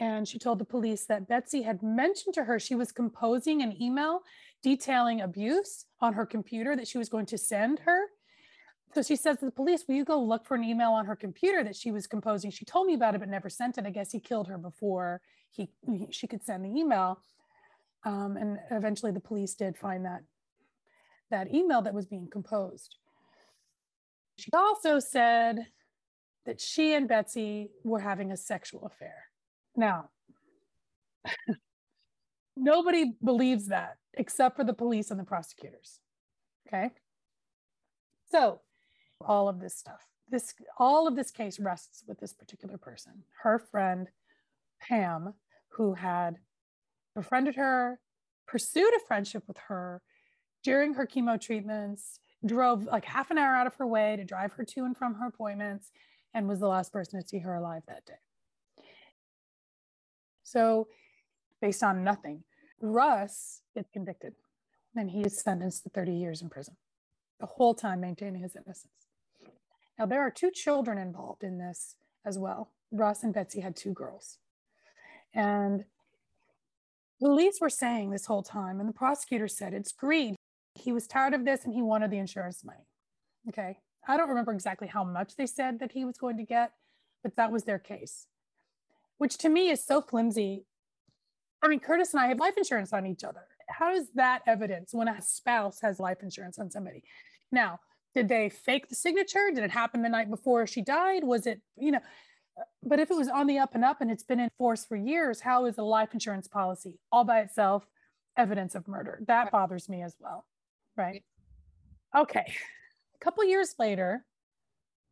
[0.02, 3.80] And she told the police that Betsy had mentioned to her she was composing an
[3.80, 4.24] email
[4.64, 8.08] detailing abuse on her computer that she was going to send her.
[8.96, 11.16] So she says to the police, Will you go look for an email on her
[11.16, 12.50] computer that she was composing?
[12.50, 13.86] She told me about it, but never sent it.
[13.86, 17.20] I guess he killed her before he, he- she could send the email.
[18.04, 20.24] Um, and eventually the police did find that
[21.30, 22.96] that email that was being composed.
[24.38, 25.68] She also said
[26.48, 29.31] that she and Betsy were having a sexual affair.
[29.76, 30.10] Now,
[32.56, 36.00] nobody believes that except for the police and the prosecutors.
[36.68, 36.92] Okay.
[38.32, 38.62] So,
[39.20, 43.60] all of this stuff, this all of this case rests with this particular person, her
[43.60, 44.08] friend
[44.82, 45.34] Pam,
[45.70, 46.38] who had
[47.16, 48.00] befriended her,
[48.48, 50.02] pursued a friendship with her
[50.64, 54.54] during her chemo treatments, drove like half an hour out of her way to drive
[54.54, 55.92] her to and from her appointments,
[56.34, 58.14] and was the last person to see her alive that day.
[60.52, 60.88] So,
[61.62, 62.44] based on nothing,
[62.82, 64.34] Russ gets convicted
[64.96, 66.76] and he is sentenced to 30 years in prison,
[67.40, 69.08] the whole time maintaining his innocence.
[69.98, 72.72] Now, there are two children involved in this as well.
[72.92, 74.40] Russ and Betsy had two girls.
[75.34, 75.86] And
[77.22, 80.36] police were saying this whole time, and the prosecutor said it's greed.
[80.76, 82.88] He was tired of this and he wanted the insurance money.
[83.48, 83.78] Okay.
[84.06, 86.72] I don't remember exactly how much they said that he was going to get,
[87.24, 88.28] but that was their case,
[89.22, 90.66] which to me is so flimsy.
[91.62, 93.44] I mean, Curtis and I have life insurance on each other.
[93.70, 97.04] How is that evidence when a spouse has life insurance on somebody?
[97.52, 97.82] Now,
[98.16, 99.52] did they fake the signature?
[99.54, 101.24] Did it happen the night before she died?
[101.24, 102.00] Was it, you know,
[102.82, 104.96] but if it was on the up and up and it's been in force for
[104.96, 107.86] years, how is a life insurance policy all by itself
[108.38, 109.22] evidence of murder?
[109.28, 110.48] That bothers me as well.
[110.98, 111.22] Right.
[112.18, 112.52] Okay.
[113.14, 114.26] A couple years later,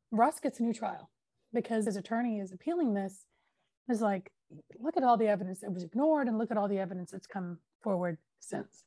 [0.09, 1.11] Russ gets a new trial
[1.53, 3.27] because his attorney is appealing this.
[3.89, 4.31] Is like,
[4.79, 7.25] look at all the evidence that was ignored and look at all the evidence that's
[7.25, 8.83] come forward since.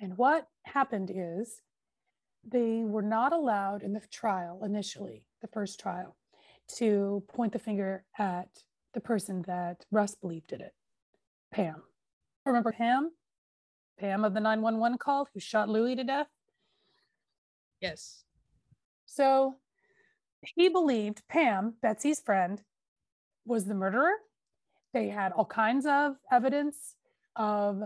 [0.00, 1.60] And what happened is
[2.46, 6.16] they were not allowed in the trial initially, the first trial,
[6.76, 8.48] to point the finger at
[8.94, 10.72] the person that Russ believed did it,
[11.52, 11.82] Pam.
[12.46, 13.10] Remember Pam?
[13.98, 16.28] Pam of the 911 call who shot Louis to death?
[17.80, 18.24] Yes.
[19.04, 19.56] So
[20.56, 22.62] he believed Pam, Betsy's friend,
[23.44, 24.12] was the murderer.
[24.92, 26.94] They had all kinds of evidence
[27.36, 27.82] of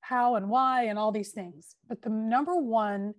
[0.00, 1.76] how and why and all these things.
[1.88, 3.14] But the number one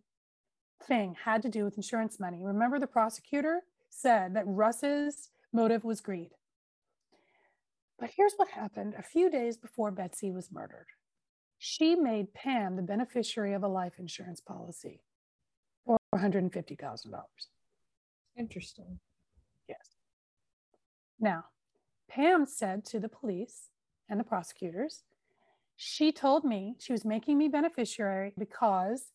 [0.84, 2.40] thing had to do with insurance money.
[2.42, 6.32] Remember, the prosecutor said that Russ's motive was greed.
[8.00, 10.88] But here's what happened a few days before Betsy was murdered.
[11.60, 15.02] She made Pam the beneficiary of a life insurance policy
[15.86, 17.12] for $150,000.
[18.36, 19.00] Interesting.
[19.70, 19.90] Yes.
[21.20, 21.46] Now,
[22.14, 23.70] Pam said to the police
[24.10, 25.04] and the prosecutors,
[25.78, 29.12] she told me she was making me beneficiary because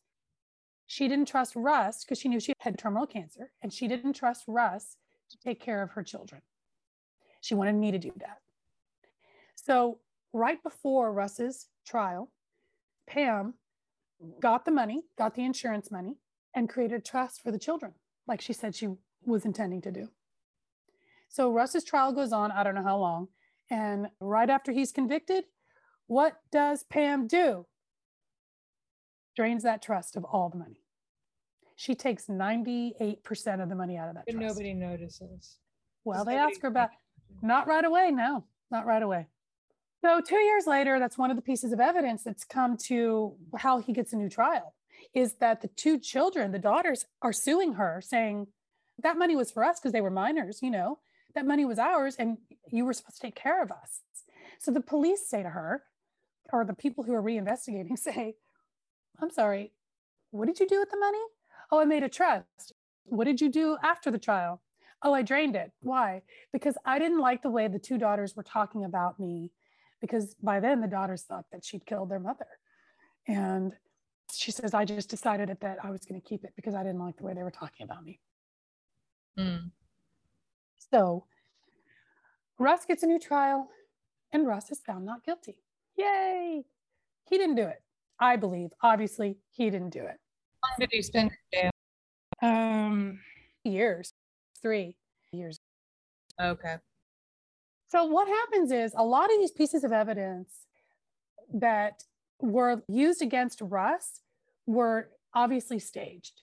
[0.86, 4.44] she didn't trust Russ because she knew she had terminal cancer and she didn't trust
[4.46, 4.96] Russ
[5.30, 6.40] to take care of her children.
[7.42, 8.38] She wanted me to do that.
[9.54, 9.98] So,
[10.32, 12.30] right before Russ's trial,
[13.06, 13.54] Pam
[14.40, 16.16] got the money, got the insurance money,
[16.54, 17.92] and created trust for the children,
[18.26, 18.88] like she said she
[19.24, 20.08] was intending to do.
[21.28, 23.28] So Russ's trial goes on, I don't know how long.
[23.70, 25.44] And right after he's convicted,
[26.06, 27.66] What does Pam do?
[29.34, 30.82] Drains that trust of all the money.
[31.74, 34.46] She takes 98% of the money out of that But trust.
[34.46, 35.58] nobody notices.
[36.04, 36.90] Well, Does they ask her about
[37.42, 38.10] not right away.
[38.12, 39.26] No, not right away.
[40.00, 43.78] So two years later, that's one of the pieces of evidence that's come to how
[43.80, 44.74] he gets a new trial.
[45.12, 48.46] Is that the two children, the daughters, are suing her, saying
[49.02, 50.60] that money was for us because they were minors.
[50.62, 50.98] You know,
[51.36, 52.38] that money was ours, and
[52.70, 54.00] you were supposed to take care of us.
[54.58, 55.84] So the police say to her,
[56.52, 58.34] or the people who are reinvestigating say,
[59.22, 59.72] "I'm sorry,
[60.30, 61.22] what did you do with the money?
[61.70, 62.72] Oh, I made a trust.
[63.04, 64.60] What did you do after the trial?
[65.02, 65.72] Oh, I drained it.
[65.82, 66.22] Why?
[66.52, 69.52] Because I didn't like the way the two daughters were talking about me,
[70.00, 72.46] because by then the daughters thought that she'd killed their mother.
[73.28, 73.72] And
[74.32, 77.00] she says, I just decided that, I was going to keep it because I didn't
[77.00, 78.20] like the way they were talking about me.
[79.38, 79.70] Mm.
[80.90, 81.24] So
[82.58, 83.68] Russ gets a new trial
[84.32, 85.62] and Russ is found not guilty.
[85.96, 86.64] Yay!
[87.28, 87.82] He didn't do it.
[88.18, 88.70] I believe.
[88.82, 90.18] Obviously, he didn't do it.
[90.62, 91.70] How long did he spend in jail?
[92.42, 93.20] Um,
[93.64, 94.12] years,
[94.62, 94.96] three
[95.32, 95.58] years.
[96.40, 96.76] Okay.
[97.88, 100.66] So what happens is a lot of these pieces of evidence
[101.52, 102.02] that
[102.40, 104.20] were used against Russ
[104.66, 106.42] were obviously staged.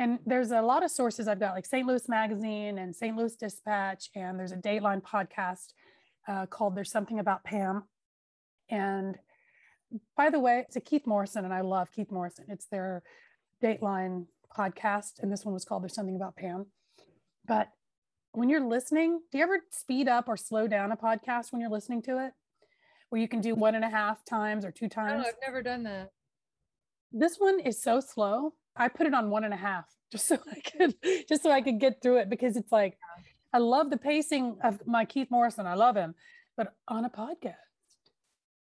[0.00, 1.86] And there's a lot of sources I've got, like St.
[1.86, 3.14] Louis Magazine and St.
[3.14, 5.74] Louis Dispatch, and there's a Dateline podcast
[6.26, 7.84] uh, called "There's Something About Pam."
[8.70, 9.18] And
[10.16, 12.46] by the way, it's a Keith Morrison, and I love Keith Morrison.
[12.48, 13.02] It's their
[13.62, 14.24] Dateline
[14.56, 16.64] podcast, and this one was called "There's Something About Pam."
[17.46, 17.68] But
[18.32, 21.68] when you're listening, do you ever speed up or slow down a podcast when you're
[21.68, 22.32] listening to it?
[23.10, 25.24] Where you can do one and a half times or two times?
[25.24, 25.28] No?
[25.28, 26.12] I've never done that.
[27.12, 28.54] This one is so slow.
[28.76, 30.94] I put it on one and a half just so I could
[31.28, 32.98] just so I could get through it because it's like
[33.52, 35.66] I love the pacing of my Keith Morrison.
[35.66, 36.14] I love him.
[36.56, 37.54] But on a podcast,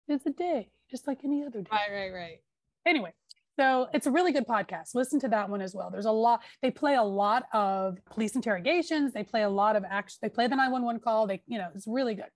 [0.08, 2.38] it's a day, just like any other day Right, right, right.
[2.86, 3.12] anyway
[3.58, 6.40] so it's a really good podcast listen to that one as well there's a lot
[6.60, 10.46] they play a lot of police interrogations they play a lot of action they play
[10.46, 12.30] the 911 call they you know it's really good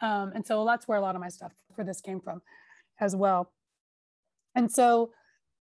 [0.00, 2.40] um, and so that's where a lot of my stuff for this came from
[3.00, 3.52] as well
[4.54, 5.12] and so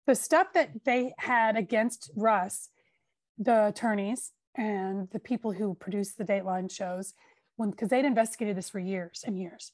[0.09, 2.71] the stuff that they had against russ
[3.39, 7.15] the attorneys and the people who produced the dateline shows
[7.57, 9.71] when because they'd investigated this for years and years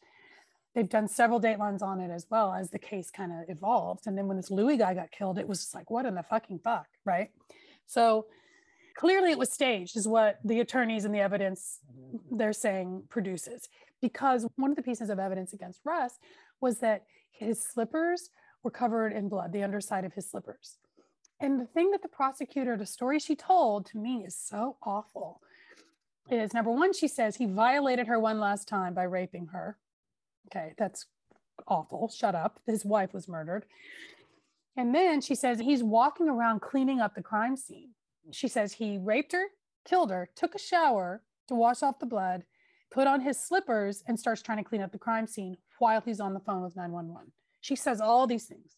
[0.75, 4.07] they've done several datelines on it as well as the case kind of evolved.
[4.07, 6.23] And then when this Louis guy got killed, it was just like, what in the
[6.25, 7.31] fucking fuck, right?
[7.87, 8.27] So
[8.97, 11.79] clearly it was staged, is what the attorneys and the evidence
[12.31, 13.69] they're saying produces.
[14.03, 16.19] Because one of the pieces of evidence against Russ
[16.61, 18.31] was that his slippers
[18.65, 20.79] were covered in blood, the underside of his slippers.
[21.39, 25.41] And the thing that the prosecutor, the story she told to me is so awful
[26.31, 29.77] is number one, she says he violated her one last time by raping her.
[30.47, 31.07] Okay, that's
[31.69, 32.09] awful.
[32.09, 32.61] Shut up.
[32.67, 33.67] His wife was murdered.
[34.77, 37.91] And then she says he's walking around cleaning up the crime scene.
[38.33, 39.45] She says he raped her,
[39.85, 42.45] killed her, took a shower to wash off the blood,
[42.91, 46.21] put on his slippers, and starts trying to clean up the crime scene while he's
[46.21, 47.31] on the phone with 911.
[47.65, 48.77] She says all these things.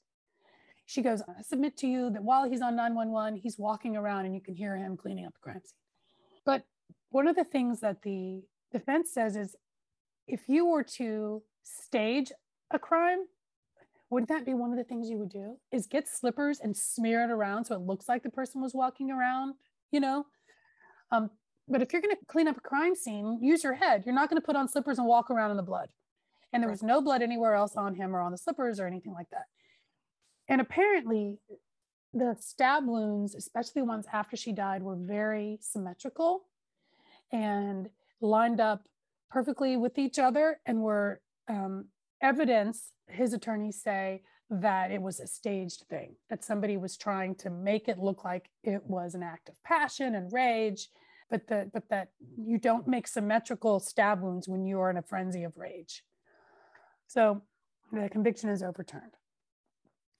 [0.85, 4.35] She goes, I submit to you that while he's on 911, he's walking around and
[4.35, 5.81] you can hear him cleaning up the crime scene.
[6.44, 6.62] But
[7.11, 9.57] one of the things that the defense says is
[10.29, 12.31] if you were to stage
[12.70, 13.25] a crime,
[14.09, 15.57] wouldn't that be one of the things you would do?
[15.72, 19.11] Is get slippers and smear it around so it looks like the person was walking
[19.11, 19.55] around,
[19.90, 20.27] you know?
[21.11, 21.31] Um,
[21.66, 24.05] but if you're going to clean up a crime scene, use your head.
[24.07, 25.88] You're not going to put on slippers and walk around in the blood.
[26.53, 29.13] And there was no blood anywhere else on him or on the slippers or anything
[29.13, 29.47] like that.
[30.49, 31.39] And apparently,
[32.15, 36.45] the stab wounds, especially the ones after she died, were very symmetrical
[37.33, 38.89] and lined up
[39.31, 41.87] perfectly with each other and were um,
[42.23, 47.51] evidence, his attorneys say, that it was a staged thing, that somebody was trying to
[47.51, 50.88] make it look like it was an act of passion and rage,
[51.29, 55.03] but that but that you don't make symmetrical stab wounds when you are in a
[55.03, 56.05] frenzy of rage.
[57.07, 57.42] So
[57.92, 59.13] the conviction is overturned.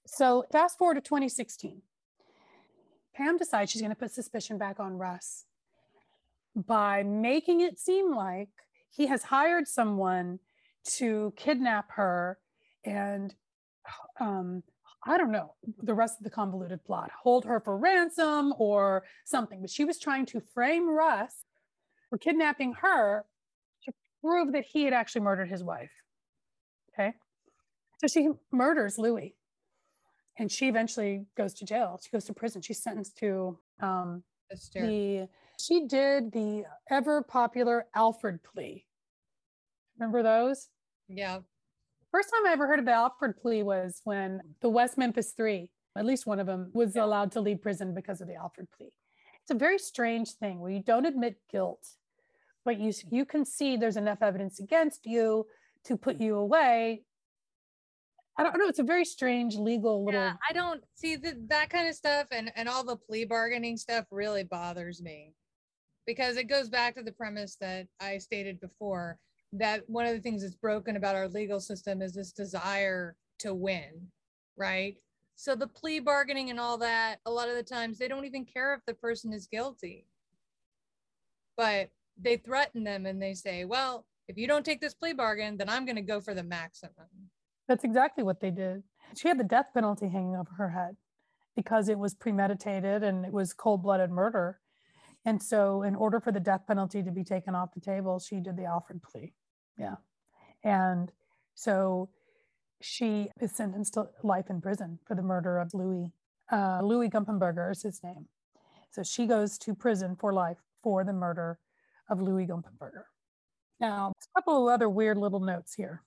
[0.05, 1.81] So fast forward to 2016.
[3.15, 5.45] Pam decides she's going to put suspicion back on Russ
[6.55, 8.49] by making it seem like
[8.89, 10.39] he has hired someone
[10.85, 12.37] to kidnap her
[12.85, 13.35] and
[14.19, 14.63] um,
[15.05, 19.61] I don't know the rest of the convoluted plot, hold her for ransom or something.
[19.61, 21.45] But she was trying to frame Russ
[22.09, 23.25] for kidnapping her
[23.83, 25.91] to prove that he had actually murdered his wife.
[26.97, 27.13] Okay.
[27.99, 29.35] So she murders Louis
[30.37, 31.99] and she eventually goes to jail.
[32.03, 32.61] She goes to prison.
[32.61, 34.23] She's sentenced to um,
[34.73, 35.27] the,
[35.59, 38.85] she did the ever popular Alford plea.
[39.99, 40.69] Remember those?
[41.07, 41.39] Yeah.
[42.11, 45.71] First time I ever heard of the Alford plea was when the West Memphis Three,
[45.97, 48.91] at least one of them, was allowed to leave prison because of the Alford plea.
[49.41, 51.85] It's a very strange thing where you don't admit guilt,
[52.63, 55.45] but you you can see there's enough evidence against you
[55.87, 56.25] to put mm.
[56.25, 57.03] you away.
[58.37, 58.67] I don't know.
[58.67, 60.21] It's a very strange legal little.
[60.21, 63.77] Yeah, I don't see that that kind of stuff and and all the plea bargaining
[63.77, 65.33] stuff really bothers me
[66.05, 69.17] because it goes back to the premise that I stated before
[69.53, 73.53] that one of the things that's broken about our legal system is this desire to
[73.53, 74.07] win,
[74.55, 74.97] right?
[75.35, 78.45] So the plea bargaining and all that, a lot of the times they don't even
[78.45, 80.05] care if the person is guilty.
[81.55, 85.57] But they threaten them and they say, well, if you don't take this plea bargain,
[85.57, 87.07] then I'm going to go for the maximum.
[87.67, 88.83] That's exactly what they did.
[89.17, 90.97] She had the death penalty hanging over her head
[91.55, 94.59] because it was premeditated and it was cold blooded murder.
[95.25, 98.39] And so, in order for the death penalty to be taken off the table, she
[98.39, 99.33] did the Alford plea.
[99.77, 99.95] Yeah.
[100.63, 101.11] And
[101.55, 102.09] so
[102.81, 106.13] she is sentenced to life in prison for the murder of Louis.
[106.51, 108.27] Uh, Louis Gumpenberger is his name.
[108.91, 111.59] So she goes to prison for life for the murder
[112.09, 113.05] of Louis Gumpenberger.
[113.79, 116.03] Now, a couple of other weird little notes here.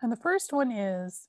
[0.00, 1.28] And the first one is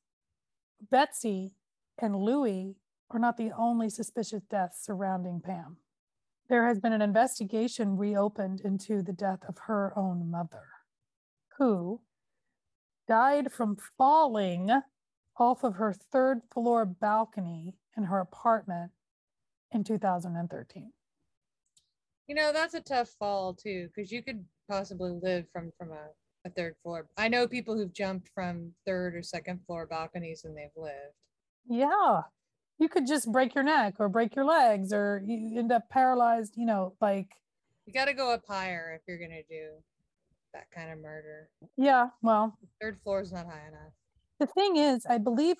[0.92, 1.54] Betsy
[1.98, 2.76] and Louis
[3.10, 5.78] are not the only suspicious deaths surrounding Pam.
[6.50, 10.64] There has been an investigation reopened into the death of her own mother,
[11.58, 12.02] who
[13.08, 14.70] died from falling
[15.38, 18.92] off of her third floor balcony in her apartment
[19.72, 20.92] in 2013.
[22.28, 26.10] You know, that's a tough fall too, because you could possibly live from from a,
[26.46, 27.08] a third floor.
[27.18, 31.16] I know people who've jumped from third or second floor balconies and they've lived.
[31.70, 32.22] Yeah.
[32.80, 36.54] You could just break your neck or break your legs or you end up paralyzed,
[36.58, 37.30] you know, like
[37.86, 39.70] You got to go up higher if you're going to do
[40.54, 41.50] that kind of murder.
[41.76, 43.94] Yeah, well, third floor is not high enough.
[44.40, 45.58] The thing is, I believe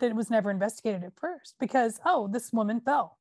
[0.00, 3.18] that it was never investigated at first because, oh, this woman fell.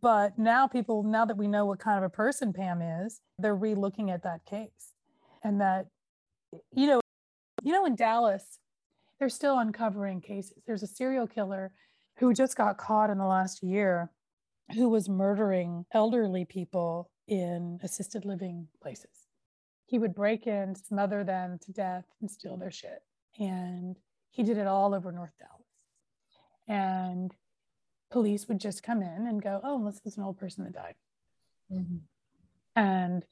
[0.00, 3.54] But now people, now that we know what kind of a person Pam is, they're
[3.54, 4.94] re-looking at that case.
[5.42, 5.86] And that,
[6.72, 7.00] you know,
[7.62, 8.58] you know, in Dallas,
[9.18, 10.54] they're still uncovering cases.
[10.66, 11.72] There's a serial killer
[12.18, 14.10] who just got caught in the last year
[14.74, 19.26] who was murdering elderly people in assisted living places.
[19.86, 23.02] He would break in, smother them to death, and steal their shit.
[23.38, 23.96] And
[24.30, 25.66] he did it all over North Dallas.
[26.68, 27.34] And
[28.12, 30.94] police would just come in and go, oh, this is an old person that died.
[31.72, 31.96] Mm-hmm.
[32.76, 33.24] And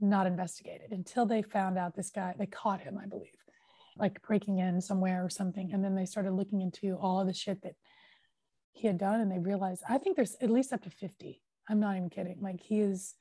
[0.00, 3.36] not investigated until they found out this guy, they caught him, I believe,
[3.98, 5.72] like breaking in somewhere or something.
[5.72, 7.74] And then they started looking into all of the shit that
[8.72, 9.20] he had done.
[9.20, 11.42] And they realized, I think there's at least up to 50.
[11.68, 12.38] I'm not even kidding.
[12.40, 13.16] Like he is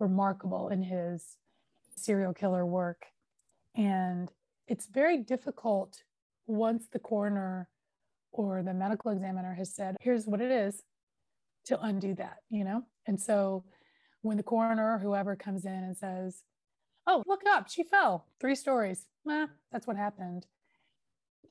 [0.00, 1.36] remarkable in his
[1.96, 3.04] serial killer work.
[3.76, 4.32] And
[4.66, 6.02] it's very difficult
[6.46, 7.68] once the coroner
[8.38, 10.82] or the medical examiner has said, here's what it is,
[11.66, 12.82] to undo that, you know?
[13.06, 13.64] And so
[14.22, 16.42] when the coroner or whoever comes in and says,
[17.06, 20.46] oh, look up, she fell three stories, that's what happened.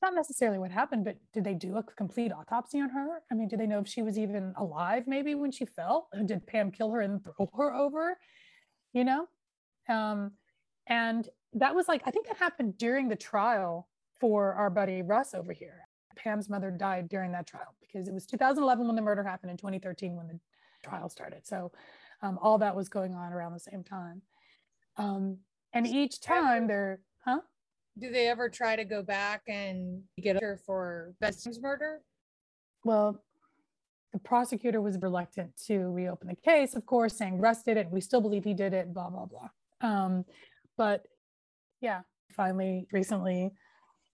[0.02, 3.22] Not necessarily what happened, but did they do a complete autopsy on her?
[3.30, 6.08] I mean, did they know if she was even alive maybe when she fell?
[6.26, 8.18] Did Pam kill her and throw her over?
[8.92, 9.26] You know?
[9.88, 10.32] Um,
[10.86, 13.88] and that was like, I think that happened during the trial
[14.20, 15.85] for our buddy Russ over here.
[16.16, 19.58] Pam's mother died during that trial because it was 2011 when the murder happened and
[19.58, 20.40] 2013 when the
[20.82, 21.46] trial started.
[21.46, 21.72] So
[22.22, 24.22] um, all that was going on around the same time.
[24.96, 25.38] Um,
[25.72, 27.40] and each time they're, huh?
[27.98, 32.00] Do they ever try to go back and get her for Betsy's murder?
[32.84, 33.22] Well,
[34.12, 37.90] the prosecutor was reluctant to reopen the case, of course, saying Russ did it.
[37.90, 39.48] We still believe he did it, blah, blah, blah.
[39.80, 40.24] Um,
[40.76, 41.06] but
[41.80, 43.50] yeah, finally, recently,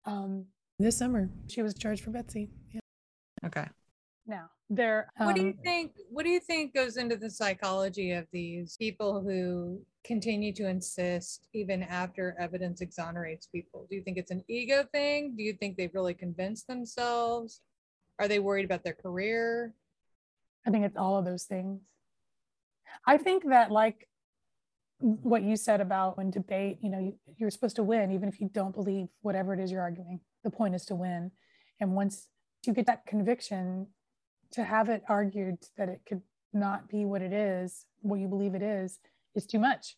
[0.07, 0.47] um,
[0.85, 2.51] this summer, she was charged for Betsy.
[2.73, 2.81] Yeah.
[3.45, 3.67] Okay.
[4.27, 5.13] Now, there.
[5.19, 5.93] Um, what do you um, think?
[6.11, 11.49] What do you think goes into the psychology of these people who continue to insist
[11.53, 13.87] even after evidence exonerates people?
[13.91, 15.35] Do you think it's an ego thing?
[15.37, 17.61] Do you think they've really convinced themselves?
[18.19, 19.75] Are they worried about their career?
[20.67, 21.81] I think it's all of those things.
[23.07, 24.07] I think that, like
[25.01, 28.41] what you said about when debate, you know, you, you're supposed to win, even if
[28.41, 30.21] you don't believe whatever it is you're arguing.
[30.45, 31.33] The point is to win.
[31.81, 32.29] And once
[32.67, 33.87] you get that conviction,
[34.53, 36.23] to have it argued that it could
[36.53, 38.99] not be what it is, what you believe it is,
[39.35, 39.97] is too much.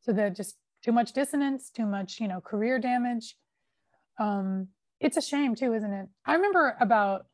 [0.00, 3.36] So that just too much dissonance, too much, you know, career damage.
[4.18, 4.68] Um,
[5.00, 6.08] it's a shame too, isn't it?
[6.26, 7.26] I remember about,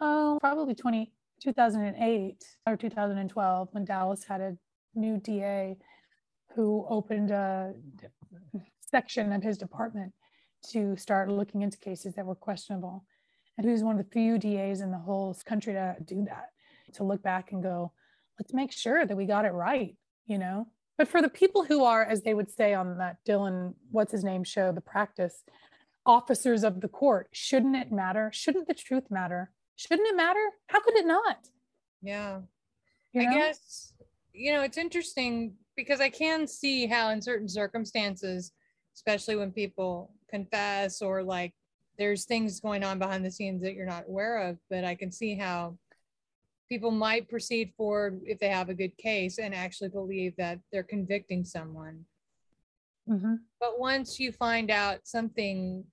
[0.00, 4.56] oh, probably 20, 2008 or 2012 when Dallas had a
[4.94, 5.76] new DA
[6.54, 7.74] who opened a
[8.80, 10.12] section of his department
[10.70, 13.04] to start looking into cases that were questionable.
[13.56, 16.50] And he was one of the few DAs in the whole country to do that,
[16.94, 17.92] to look back and go,
[18.38, 19.96] let's make sure that we got it right,
[20.26, 20.68] you know?
[20.96, 24.24] But for the people who are, as they would say on that Dylan, what's his
[24.24, 25.42] name show, The Practice,
[26.06, 28.30] officers of the court, shouldn't it matter?
[28.32, 29.52] Shouldn't the truth matter?
[29.76, 30.44] Shouldn't it matter?
[30.66, 31.38] How could it not?
[32.02, 32.40] Yeah.
[33.12, 33.92] You I guess,
[34.32, 38.52] you know, it's interesting because I can see how in certain circumstances,
[38.94, 41.54] especially when people confess or like
[41.98, 45.10] there's things going on behind the scenes that you're not aware of, but I can
[45.10, 45.76] see how
[46.68, 50.82] people might proceed forward if they have a good case and actually believe that they're
[50.82, 52.04] convicting someone.
[53.08, 53.40] Mhm.
[53.58, 55.84] But once you find out something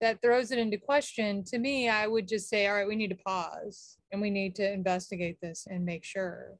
[0.00, 3.10] that throws it into question, to me, I would just say, all right, we need
[3.10, 6.58] to pause and we need to investigate this and make sure.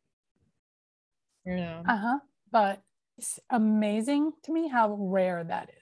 [1.45, 2.21] You know, Uh-huh.
[2.53, 2.83] But
[3.19, 5.71] it's amazing to me how rare that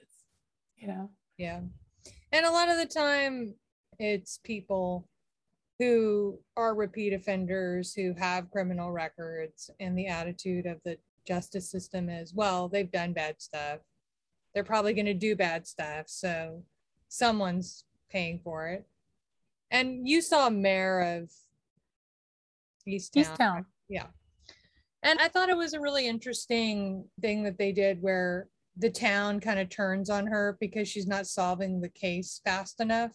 [0.81, 1.09] you know?
[1.37, 1.61] yeah.
[2.33, 3.53] And a lot of the time,
[3.99, 5.07] it's people
[5.81, 12.07] who are repeat offenders who have criminal records and the attitude of the justice system
[12.07, 13.79] is well they've done bad stuff
[14.53, 16.61] they're probably going to do bad stuff so
[17.07, 18.85] someone's paying for it
[19.71, 21.31] and you saw mayor of
[22.85, 23.65] east town, Easttown.
[23.89, 24.07] yeah
[25.01, 28.47] and i thought it was a really interesting thing that they did where
[28.81, 33.13] the town kind of turns on her because she's not solving the case fast enough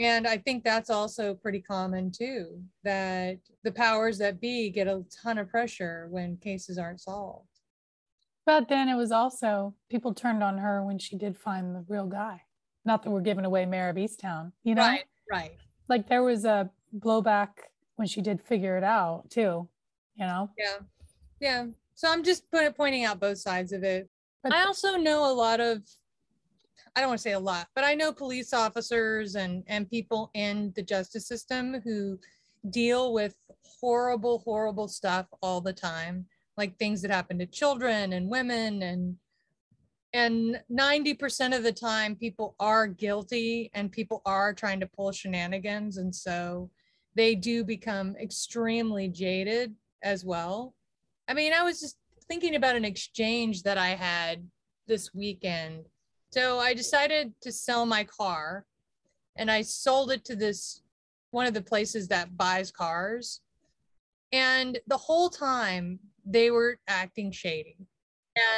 [0.00, 5.04] and I think that's also pretty common too, that the powers that be get a
[5.22, 7.48] ton of pressure when cases aren't solved.
[8.46, 12.06] But then it was also people turned on her when she did find the real
[12.06, 12.42] guy.
[12.84, 14.82] Not that we're giving away Mare of Easttown, you know?
[14.82, 15.56] Right, right.
[15.88, 17.48] Like there was a blowback
[17.96, 19.68] when she did figure it out too,
[20.14, 20.50] you know?
[20.56, 20.76] Yeah.
[21.40, 21.66] Yeah.
[21.98, 22.44] So I'm just
[22.76, 24.08] pointing out both sides of it.
[24.44, 25.82] But I also know a lot of,
[26.94, 30.30] I don't want to say a lot, but I know police officers and, and people
[30.34, 32.16] in the justice system who
[32.70, 33.34] deal with
[33.80, 36.24] horrible, horrible stuff all the time,
[36.56, 39.16] like things that happen to children and women and
[40.14, 45.98] and 90% of the time people are guilty and people are trying to pull shenanigans
[45.98, 46.70] and so
[47.14, 50.74] they do become extremely jaded as well
[51.28, 51.96] i mean i was just
[52.28, 54.46] thinking about an exchange that i had
[54.86, 55.84] this weekend.
[56.30, 58.64] So i decided to sell my car
[59.36, 60.82] and i sold it to this
[61.30, 63.40] one of the places that buys cars.
[64.32, 67.76] And the whole time they were acting shady.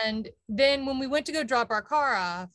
[0.05, 2.51] And then when we went to go drop our car off,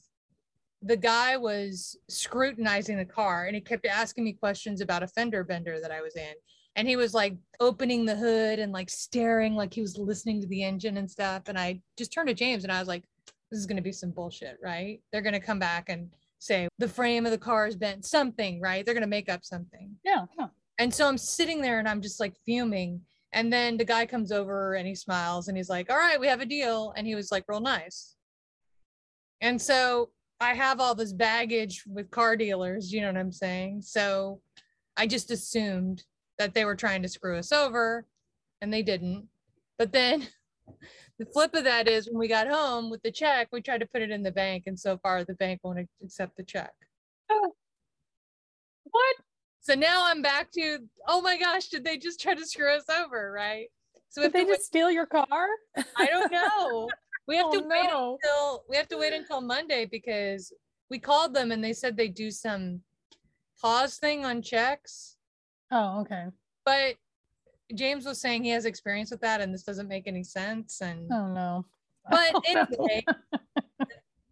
[0.82, 5.44] the guy was scrutinizing the car and he kept asking me questions about a fender
[5.44, 6.34] bender that I was in.
[6.76, 10.48] And he was like opening the hood and like staring like he was listening to
[10.48, 11.44] the engine and stuff.
[11.48, 13.04] And I just turned to James and I was like,
[13.50, 15.00] this is going to be some bullshit, right?
[15.12, 16.10] They're going to come back and
[16.40, 18.84] say the frame of the car is bent, something, right?
[18.84, 19.96] They're going to make up something.
[20.04, 20.48] Yeah, yeah.
[20.78, 23.02] And so I'm sitting there and I'm just like fuming.
[23.32, 26.28] And then the guy comes over and he smiles and he's like, All right, we
[26.28, 26.94] have a deal.
[26.96, 28.16] And he was like, real nice.
[29.42, 30.10] And so
[30.40, 33.82] I have all this baggage with car dealers, you know what I'm saying?
[33.82, 34.42] So
[34.98, 36.04] I just assumed
[36.38, 38.06] that they were trying to screw us over
[38.62, 39.28] and they didn't.
[39.78, 40.28] But then
[41.20, 43.86] the flip of that is when we got home with the check, we tried to
[43.88, 44.64] put it in the bank.
[44.68, 46.74] And so far, the bank won't accept the check.
[48.92, 49.16] What?
[49.60, 50.78] So now I'm back to,
[51.08, 53.32] oh my gosh, did they just try to screw us over?
[53.32, 53.68] Right.
[54.10, 55.48] So Did if they just steal your car?
[55.98, 56.90] I don't know.
[57.28, 58.20] We have Oh, to wait no.
[58.24, 60.54] until we have to wait until Monday because
[60.92, 62.82] we called them and they said they do some
[63.60, 65.15] pause thing on checks.
[65.72, 66.26] Oh, okay.
[66.66, 66.96] But
[67.74, 70.82] James was saying he has experience with that and this doesn't make any sense.
[70.82, 71.66] And Oh no.
[72.10, 72.66] but Oh, no.
[72.72, 73.06] anyway,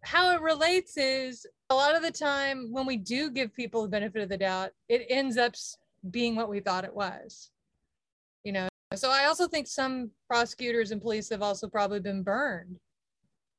[0.02, 3.88] how it relates is a lot of the time when we do give people the
[3.88, 5.54] benefit of the doubt, it ends up
[6.10, 7.50] being what we thought it was.
[8.44, 12.76] You know, so I also think some prosecutors and police have also probably been burned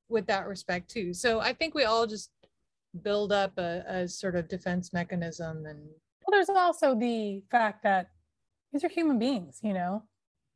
[0.08, 1.14] with that respect too.
[1.14, 2.30] So I think we all just
[3.02, 5.80] build up a, a sort of defense mechanism and
[6.26, 8.10] Well, there's also the fact that
[8.72, 10.04] these are human beings, you know,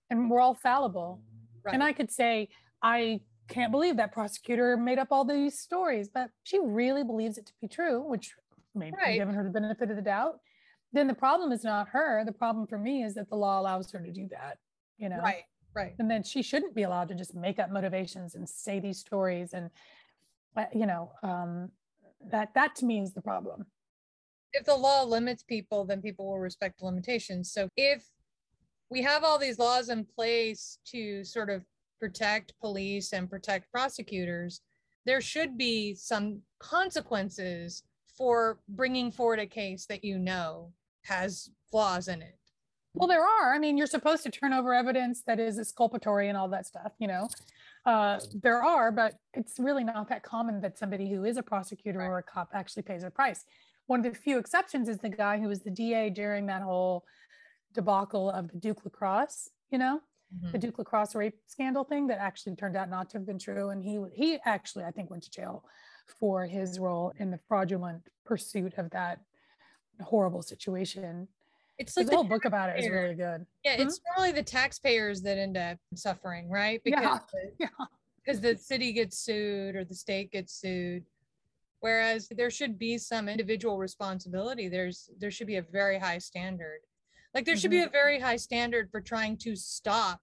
[0.10, 1.22] and we're all fallible.
[1.72, 2.50] And I could say,
[2.82, 7.46] I can't believe that prosecutor made up all these stories, but she really believes it
[7.48, 8.34] to be true, which
[8.76, 9.18] maybe Right.
[9.20, 10.40] giving her the benefit of the doubt.
[10.92, 12.24] Then the problem is not her.
[12.26, 14.58] The problem for me is that the law allows her to do that,
[14.98, 15.22] you know.
[15.24, 15.44] right,
[15.76, 15.94] right.
[16.00, 19.54] And then she shouldn't be allowed to just make up motivations and say these stories
[19.54, 19.70] and,
[20.56, 21.72] uh, you know, um,
[22.32, 23.66] that that to me is the problem.
[24.54, 27.52] If the law limits people, then people will respect the limitations.
[27.52, 28.04] So if
[28.90, 31.64] we have all these laws in place to sort of
[32.00, 34.62] protect police and protect prosecutors,
[35.06, 37.84] there should be some consequences
[38.18, 40.72] for bringing forward a case that you know
[41.06, 42.36] has flaws in it.
[42.94, 43.54] Well, there are.
[43.54, 46.94] I mean, you're supposed to turn over evidence that is exculpatory and all that stuff,
[47.00, 47.30] you know.
[47.86, 52.02] Uh, there are, but it's really not that common that somebody who is a prosecutor
[52.02, 53.46] or a cop actually pays a price.
[53.90, 57.06] One of the few exceptions is the guy who was the DA during that whole
[57.74, 60.00] debacle of the Duke lacrosse, you know,
[60.52, 60.62] the Mhm.
[60.62, 63.70] Duke lacrosse rape scandal thing that actually turned out not to have been true.
[63.72, 65.66] And he he actually, I think, went to jail
[66.20, 69.22] for his role in the fraudulent pursuit of that
[70.02, 71.28] horrible situation.
[71.80, 73.48] It's Like the whole book about it is really good.
[73.64, 73.82] yeah, Hmm?
[73.88, 76.80] it's normally the taxpayers that end up suffering, right?
[76.86, 77.86] Yeah, Because the, yeah.
[78.18, 81.06] because the city gets sued or the state gets sued.
[81.82, 84.68] Whereas there should be some individual responsibility.
[84.68, 86.80] There's there should be a very high standard.
[87.34, 87.88] Like there should be Mm-hmm.
[87.88, 90.20] a very high standard for trying to stop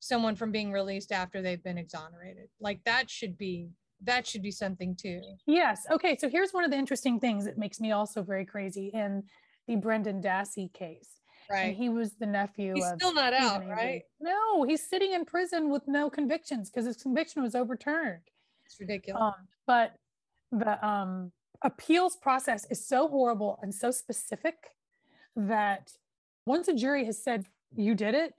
[0.00, 2.48] someone from being released after they've been exonerated.
[2.60, 3.68] Like that should be
[4.04, 5.20] that should be something too.
[5.46, 5.84] Yes.
[5.90, 6.16] Okay.
[6.16, 9.24] So here's one of the interesting things that makes me also very crazy in
[9.66, 11.20] the Brendan Dassey case.
[11.50, 11.76] And Right.
[11.76, 14.02] he was the nephew He's of still not out, right?
[14.20, 18.20] No, he's sitting in prison with no convictions because his conviction was overturned.
[18.66, 19.20] It's ridiculous.
[19.20, 19.34] Um,
[19.66, 19.94] but
[20.52, 21.32] the um,
[21.62, 24.72] appeals process is so horrible and so specific
[25.36, 25.92] that
[26.46, 28.34] once a jury has said you did it,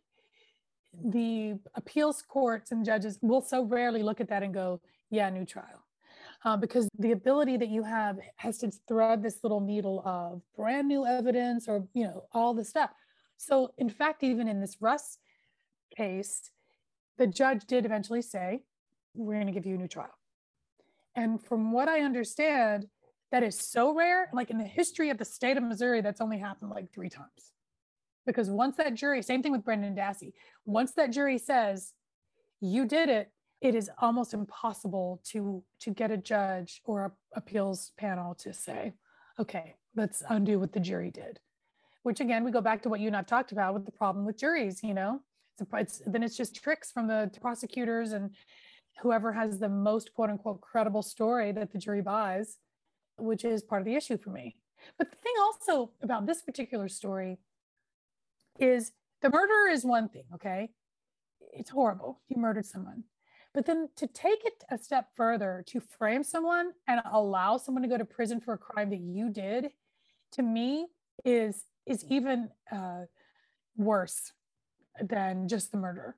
[1.03, 4.81] the appeals courts and judges will so rarely look at that and go,
[5.11, 5.85] yeah, new trial.
[6.45, 10.87] Uh, because the ability that you have has to thread this little needle of brand
[10.87, 12.91] new evidence or, you know, all the stuff.
[13.35, 15.17] So, in fact, even in this Russ
[15.95, 16.49] case,
[17.17, 18.63] the judge did eventually say,
[19.13, 20.18] we're going to give you a new trial.
[21.15, 22.87] And from what I understand,
[23.31, 24.29] that is so rare.
[24.33, 27.53] Like in the history of the state of Missouri, that's only happened like three times.
[28.25, 30.33] Because once that jury, same thing with Brendan Dassey,
[30.65, 31.93] once that jury says
[32.61, 33.31] you did it,
[33.61, 38.93] it is almost impossible to to get a judge or a appeals panel to say,
[39.39, 41.39] okay, let's undo what the jury did.
[42.03, 44.25] Which again, we go back to what you and I've talked about with the problem
[44.25, 44.81] with juries.
[44.83, 45.19] You know,
[45.59, 48.31] it's, it's then it's just tricks from the prosecutors and
[49.01, 52.57] whoever has the most quote unquote credible story that the jury buys,
[53.17, 54.55] which is part of the issue for me.
[54.97, 57.39] But the thing also about this particular story
[58.59, 58.91] is
[59.21, 60.69] the murderer is one thing, okay?
[61.53, 62.21] It's horrible.
[62.29, 63.03] You murdered someone.
[63.53, 67.89] But then to take it a step further, to frame someone and allow someone to
[67.89, 69.71] go to prison for a crime that you did,
[70.33, 70.87] to me
[71.25, 73.05] is is even uh,
[73.75, 74.31] worse
[75.01, 76.15] than just the murder.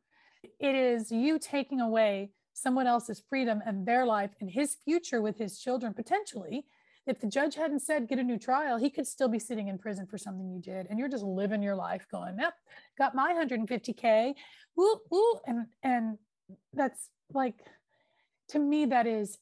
[0.60, 5.38] It is you taking away someone else's freedom and their life and his future with
[5.38, 6.66] his children potentially.
[7.08, 9.80] If the judge hadn't said get a new trial, he could still be sitting in
[9.80, 12.54] prison for something you did, and you're just living your life going, "Yep,
[12.98, 14.36] got my 150k,
[14.76, 16.20] woo woo," and and
[16.74, 17.66] that's like,
[18.50, 19.40] to me, that is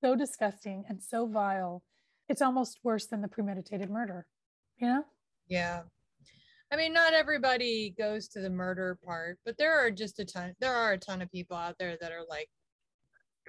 [0.00, 1.82] so disgusting and so vile.
[2.28, 4.26] It's almost worse than the premeditated murder,
[4.76, 5.04] you know?
[5.48, 5.82] Yeah.
[6.70, 10.54] I mean, not everybody goes to the murder part, but there are just a ton,
[10.60, 12.48] there are a ton of people out there that are like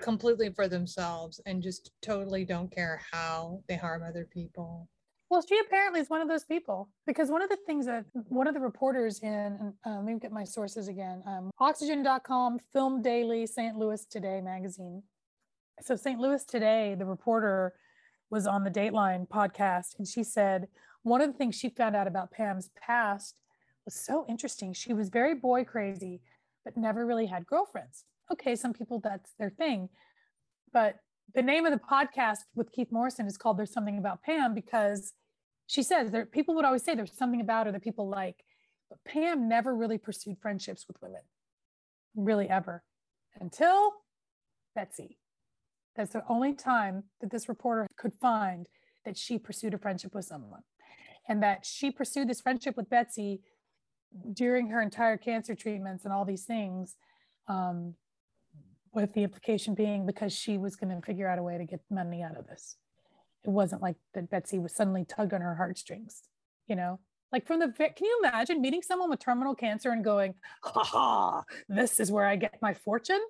[0.02, 4.88] completely for themselves and just totally don't care how they harm other people.
[5.30, 8.48] Well, she apparently is one of those people because one of the things that one
[8.48, 13.46] of the reporters in, uh, let me get my sources again um, oxygen.com, Film Daily,
[13.46, 13.76] St.
[13.76, 15.04] Louis Today magazine.
[15.82, 16.20] So, St.
[16.20, 17.74] Louis Today, the reporter
[18.32, 20.68] was on the Dateline podcast, and she said
[21.04, 23.36] one of the things she found out about Pam's past
[23.86, 24.74] was so interesting.
[24.74, 26.22] She was very boy crazy,
[26.64, 28.04] but never really had girlfriends.
[28.32, 29.90] Okay, some people that's their thing.
[30.72, 30.98] But
[31.34, 35.14] the name of the podcast with Keith Morrison is called There's Something About Pam because
[35.68, 38.44] she says there people would always say there's something about her that people like.
[38.90, 41.22] But Pam never really pursued friendships with women.
[42.16, 42.84] Really ever.
[43.40, 43.94] Until
[44.76, 45.20] Betsy.
[45.96, 48.68] That's the only time that this reporter could find
[49.06, 50.62] that she pursued a friendship with someone.
[51.30, 53.40] And that she pursued this friendship with Betsy
[54.34, 56.98] during her entire cancer treatments and all these things.
[57.48, 57.94] Um,
[58.94, 61.82] with the implication being because she was going to figure out a way to get
[61.90, 62.78] money out of this.
[63.44, 66.24] It wasn't like that Betsy was suddenly tugged on her heartstrings,
[66.68, 67.00] you know?
[67.32, 71.44] Like from the, can you imagine meeting someone with terminal cancer and going, ha ha,
[71.68, 73.22] this is where I get my fortune?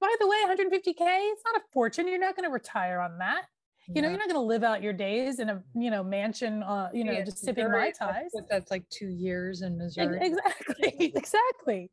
[0.00, 2.06] By the way, 150K, it's not a fortune.
[2.06, 3.46] You're not going to retire on that.
[3.94, 4.10] You know, Yeah.
[4.12, 7.04] you're not going to live out your days in a, you know, mansion, uh, you
[7.04, 8.42] know, Yeah, just sipping Missouri, Mai that's- Tais.
[8.50, 10.18] That's like two years in Missouri.
[10.20, 11.90] Exactly, exactly,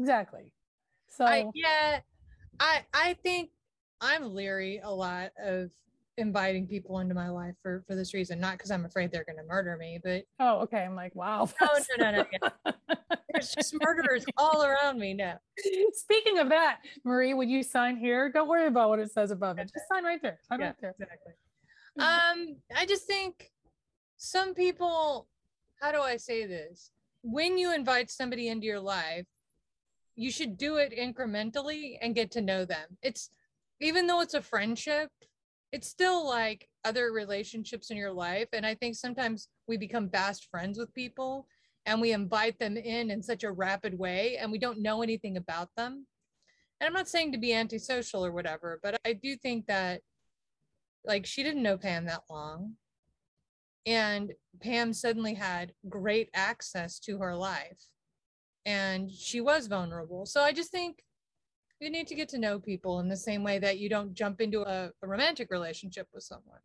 [0.00, 0.52] exactly.
[1.08, 2.00] So, I, yeah,
[2.58, 3.50] I I think
[4.00, 5.70] I'm leery a lot of
[6.18, 9.38] inviting people into my life for for this reason, not because I'm afraid they're going
[9.38, 10.78] to murder me, but Oh, okay.
[10.78, 11.48] I'm like, wow.
[11.60, 12.24] no, no, no, no.
[12.66, 12.72] yeah.
[13.32, 15.38] There's just murderers all around me now.
[15.92, 18.30] Speaking of that, Marie, would you sign here?
[18.30, 19.70] Don't worry about what it says above it.
[19.72, 20.38] Just sign right there.
[20.48, 20.94] Sign Yeah, right there.
[21.00, 21.32] exactly.
[21.98, 23.50] Um, I just think
[24.18, 25.28] some people,
[25.80, 26.90] how do I say this?
[27.22, 29.26] When you invite somebody into your life,
[30.14, 32.98] you should do it incrementally and get to know them.
[33.02, 33.30] It's
[33.80, 35.10] even though it's a friendship,
[35.72, 38.48] it's still like other relationships in your life.
[38.52, 41.46] And I think sometimes we become fast friends with people
[41.86, 45.38] and we invite them in in such a rapid way and we don't know anything
[45.38, 46.06] about them.
[46.80, 50.02] And I'm not saying to be antisocial or whatever, but I do think that
[51.04, 52.74] like she didn't know Pam that long.
[53.86, 57.80] And Pam suddenly had great access to her life
[58.64, 60.26] and she was vulnerable.
[60.26, 61.02] So I just think
[61.82, 64.40] you need to get to know people in the same way that you don't jump
[64.40, 66.60] into a, a romantic relationship with someone.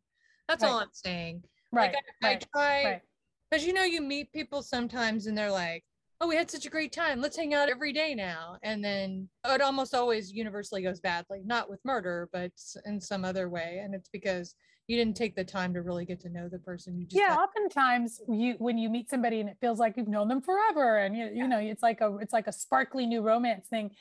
[0.48, 1.44] That's all I'm saying.
[1.72, 1.94] Right.
[1.94, 2.48] Like I, I right.
[2.54, 3.02] try right.
[3.50, 5.84] because you know you meet people sometimes and they're like
[6.22, 9.28] oh we had such a great time let's hang out every day now and then
[9.46, 12.52] it almost always universally goes badly not with murder but
[12.86, 14.56] in some other way and it's because
[14.88, 17.36] you didn't take the time to really get to know the person you just yeah
[17.36, 21.16] oftentimes you when you meet somebody and it feels like you've known them forever and
[21.16, 23.92] you, you know it's like a it's like a sparkly new romance thing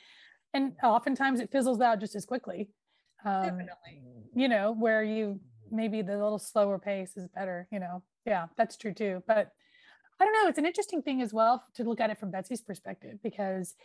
[0.57, 2.69] and oftentimes it fizzles out just as quickly
[3.25, 4.01] um, definitely.
[4.35, 5.39] you know where you
[5.71, 8.01] maybe the little slower pace is better you know.
[8.25, 9.51] Yeah that's true too but
[10.19, 12.61] i don't know it's an interesting thing as well to look at it from betsy's
[12.61, 13.75] perspective because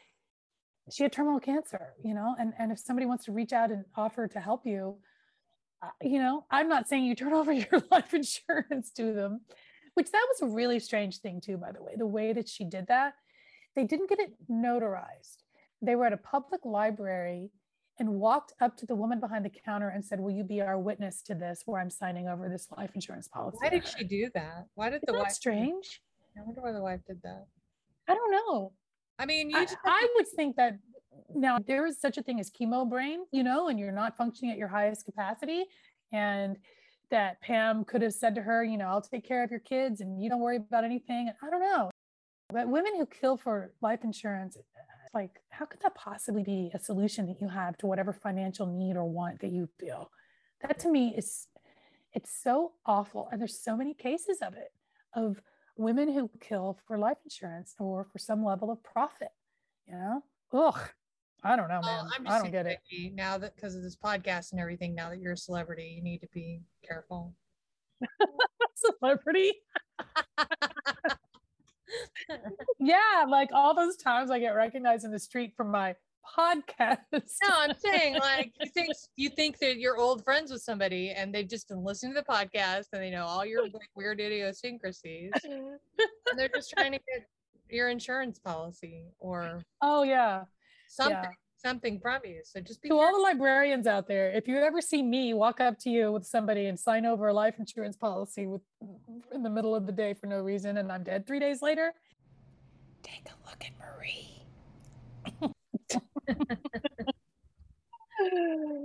[0.91, 3.85] she had terminal cancer you know and and if somebody wants to reach out and
[3.97, 4.97] offer to help you
[5.83, 9.43] uh, you know i'm not saying you turn over your life insurance to them
[9.95, 12.64] which that was a really strange thing too by the way the way that she
[12.64, 13.14] did that
[13.77, 15.43] they didn't get it notarized
[15.83, 17.51] they were at a public library
[17.99, 20.78] and walked up to the woman behind the counter and said, Will you be our
[20.78, 23.59] witness to this where I'm signing over this life insurance policy?
[23.61, 26.01] why did she do that why did the Isn't that wife strange?
[26.39, 27.47] i wonder why the wife did that
[28.09, 28.72] I don't know.
[29.18, 30.78] i mean you I, I would think that
[31.35, 34.51] now there is such a thing as chemo brain, you know, and you're not functioning
[34.51, 35.64] at your highest capacity.
[36.12, 36.57] And
[37.11, 40.01] that Pam could have said to her, you know, I'll take care of your kids
[40.01, 41.30] and you don't worry about anything.
[41.43, 41.91] I don't know.
[42.51, 44.57] But women who kill for life insurance,
[45.15, 48.97] like, how could that possibly be a solution that you have to whatever financial need
[48.97, 50.11] or want that you feel?
[50.63, 51.49] That to me is,
[52.13, 53.29] it's so awful.
[53.31, 54.73] And there's so many cases of it,
[55.15, 55.43] of
[55.77, 59.31] women who kill for life insurance or for some level of profit,
[59.87, 60.23] you know?
[60.53, 60.81] Ugh,
[61.45, 62.07] I don't know, man.
[62.27, 62.79] I don't get it.
[63.15, 66.19] Now that because of this podcast and everything now that you're a celebrity you need
[66.19, 67.35] to be careful
[69.01, 69.53] Celebrity.
[72.80, 75.95] yeah, like all those times I get recognized in the street from my
[76.36, 76.99] podcast.
[77.12, 81.34] No, I'm saying like you think you think that you're old friends with somebody and
[81.34, 85.32] they've just been listening to the podcast and they know all your like, weird idiosyncrasies
[85.45, 85.74] mm-hmm.
[86.30, 87.26] and they're just trying to get
[87.70, 90.45] your insurance policy or oh yeah.
[90.88, 91.30] something
[91.63, 92.41] something from you.
[92.45, 95.61] So just be To all the librarians out there, if you ever see me walk
[95.61, 98.63] up to you with somebody and sign over a life insurance policy with
[99.33, 101.95] in the middle of the day for no reason and I'm dead three days later,
[103.03, 104.29] take a look at Marie.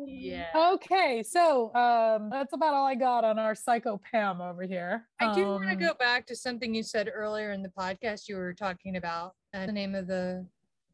[0.07, 0.47] Yeah.
[0.55, 5.05] Okay, so um, that's about all I got on our psycho Pam over here.
[5.19, 8.27] I do want to Um, go back to something you said earlier in the podcast.
[8.27, 10.45] You were talking about uh, the name of the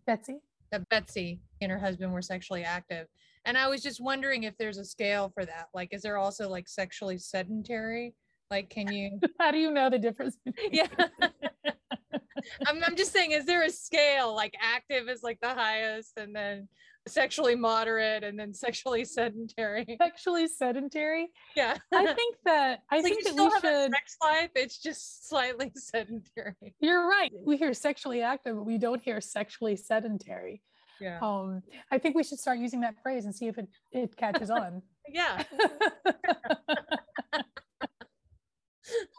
[0.06, 0.40] Betsy.
[0.74, 3.06] That Betsy and her husband were sexually active.
[3.46, 5.68] And I was just wondering if there's a scale for that.
[5.74, 8.16] Like, is there also like sexually sedentary?
[8.50, 9.20] Like, can you?
[9.40, 10.36] How do you know the difference?
[10.72, 10.88] yeah.
[12.68, 14.36] I'm, I'm just saying, is there a scale?
[14.36, 16.68] Like, active is like the highest, and then
[17.08, 19.86] sexually moderate, and then sexually sedentary.
[20.02, 21.28] Sexually sedentary.
[21.56, 21.78] Yeah.
[21.94, 23.92] I think that I Like, think that we should.
[23.92, 26.76] sex life, it's just slightly sedentary.
[26.80, 27.32] You're right.
[27.46, 30.62] We hear sexually active, but we don't hear sexually sedentary.
[31.02, 31.20] Yeah.
[31.22, 34.50] Um, I think we should start using that phrase and see if it, it catches
[34.62, 34.82] on.
[35.10, 35.44] Yeah.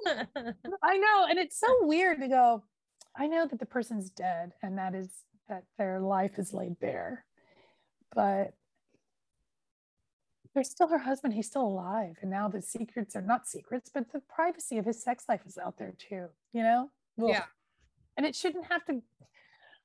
[0.07, 2.63] I know, and it's so weird to go.
[3.17, 5.11] I know that the person's dead, and that is
[5.49, 7.25] that their life is laid bare,
[8.15, 8.55] but
[10.55, 11.35] there's still her husband.
[11.35, 15.03] He's still alive, and now the secrets are not secrets, but the privacy of his
[15.03, 16.27] sex life is out there too.
[16.53, 16.91] You know?
[17.17, 17.45] Yeah.
[18.17, 19.03] And it shouldn't have to.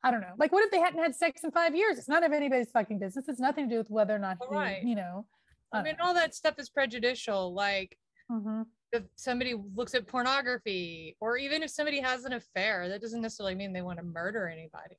[0.04, 0.34] I don't know.
[0.38, 1.98] Like, what if they hadn't had sex in five years?
[1.98, 3.28] It's none of anybody's fucking business.
[3.28, 4.82] It's nothing to do with whether or not he, Right.
[4.84, 5.26] you know.
[5.74, 7.54] I mean, all that stuff is prejudicial.
[7.54, 7.98] Like,
[8.30, 8.62] hmm
[8.92, 13.56] if somebody looks at pornography, or even if somebody has an affair, that doesn't necessarily
[13.56, 14.98] mean they want to murder anybody.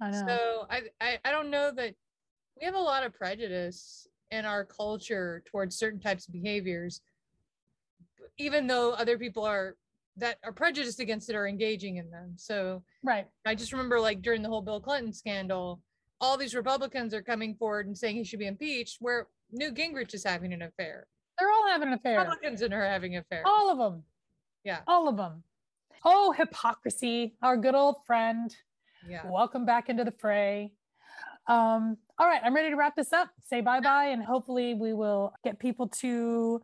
[0.00, 0.26] I know.
[0.26, 1.94] So I, I I don't know that
[2.58, 7.00] we have a lot of prejudice in our culture towards certain types of behaviors
[8.38, 9.76] even though other people are
[10.16, 12.34] that are prejudiced against it are engaging in them.
[12.36, 13.26] So Right.
[13.44, 15.80] I just remember like during the whole Bill Clinton scandal,
[16.20, 20.14] all these Republicans are coming forward and saying he should be impeached, where Newt Gingrich
[20.14, 21.06] is having an affair.
[21.38, 22.18] They're all having an affair.
[22.18, 23.42] Republicans and her having an affair.
[23.44, 24.04] All of them.
[24.64, 24.80] Yeah.
[24.86, 25.42] All of them.
[26.04, 28.54] Oh, hypocrisy, our good old friend.
[29.08, 29.22] Yeah.
[29.30, 30.72] Welcome back into the fray.
[31.46, 33.28] Um, all right, I'm ready to wrap this up.
[33.44, 36.62] Say bye bye, and hopefully, we will get people to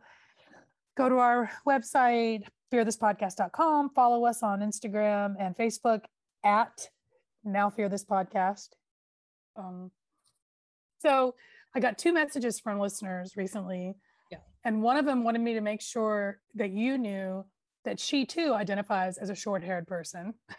[0.97, 2.43] go to our website,
[2.73, 6.01] fearthispodcast.com, follow us on Instagram and Facebook
[6.43, 6.89] at
[7.43, 8.69] Now Fear This Podcast.
[9.55, 9.91] Um,
[10.99, 11.35] so,
[11.75, 13.95] I got two messages from listeners recently.
[14.31, 14.39] Yeah.
[14.63, 17.45] And one of them wanted me to make sure that you knew
[17.83, 20.33] that she too identifies as a short haired person.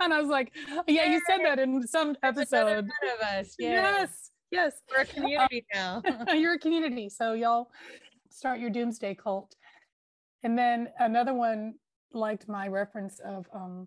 [0.00, 0.52] And I was like,
[0.88, 2.78] yeah, you said that in some episode.
[2.78, 2.88] of
[3.22, 3.54] us.
[3.58, 3.98] Yeah.
[4.00, 4.72] Yes, yes.
[4.90, 6.02] We're a community now.
[6.34, 7.10] You're a community.
[7.10, 7.70] So y'all
[8.30, 9.54] start your doomsday cult.
[10.42, 11.74] And then another one
[12.12, 13.86] liked my reference of um,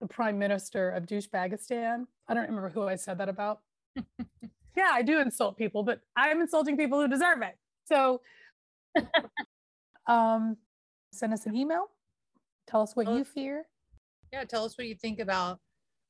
[0.00, 2.06] the prime minister of douchebagistan.
[2.26, 3.60] I don't remember who I said that about.
[4.76, 7.56] yeah, I do insult people, but I'm insulting people who deserve it.
[7.84, 8.22] So
[10.06, 10.56] um,
[11.12, 11.86] send us an email.
[12.66, 13.66] Tell us what Tell you us- fear,
[14.32, 14.44] yeah.
[14.44, 15.60] Tell us what you think about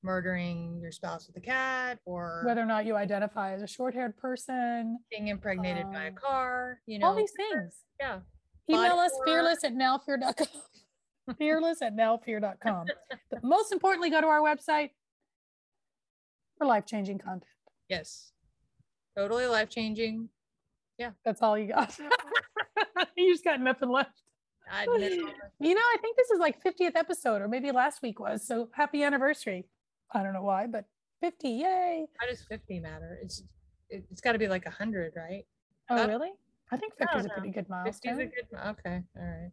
[0.03, 3.95] murdering your spouse with a cat or whether or not you identify as a short
[3.95, 6.81] haired person, being impregnated by a um, car.
[6.87, 7.75] You know, all these things.
[7.99, 8.21] yeah.
[8.71, 10.47] Email us fearless at nowfear.com.
[11.39, 12.87] fearless at nowfear.com.
[13.31, 14.91] But most importantly, go to our website
[16.57, 17.45] for life changing content.
[17.91, 18.33] Yes.
[19.19, 20.29] Totally life changing.
[21.25, 21.97] That's all you got.
[23.17, 24.23] you just got nothing left.
[24.71, 24.97] I know.
[24.97, 28.47] You know, I think this is like 50th episode, or maybe last week was.
[28.47, 29.67] So happy anniversary.
[30.13, 30.85] I don't know why, but
[31.21, 32.07] 50, yay.
[32.19, 33.19] How does 50 matter?
[33.23, 33.43] It's
[33.91, 35.45] it, it's got to be like 100, right?
[35.91, 36.31] Oh, Uh, really?
[36.73, 38.47] I think I 50 is a pretty good 50 is a good.
[38.69, 39.51] Okay, all right.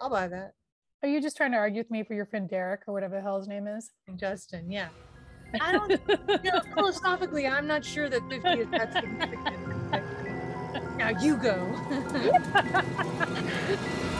[0.00, 0.54] I'll buy that.
[1.02, 3.22] Are you just trying to argue with me for your friend Derek or whatever the
[3.22, 3.90] hell his name is?
[4.16, 4.88] Justin, yeah.
[5.60, 5.90] I don't.
[5.90, 5.98] you
[6.52, 9.76] know, philosophically, I'm not sure that 50 is that significant.
[11.02, 11.58] Now you go.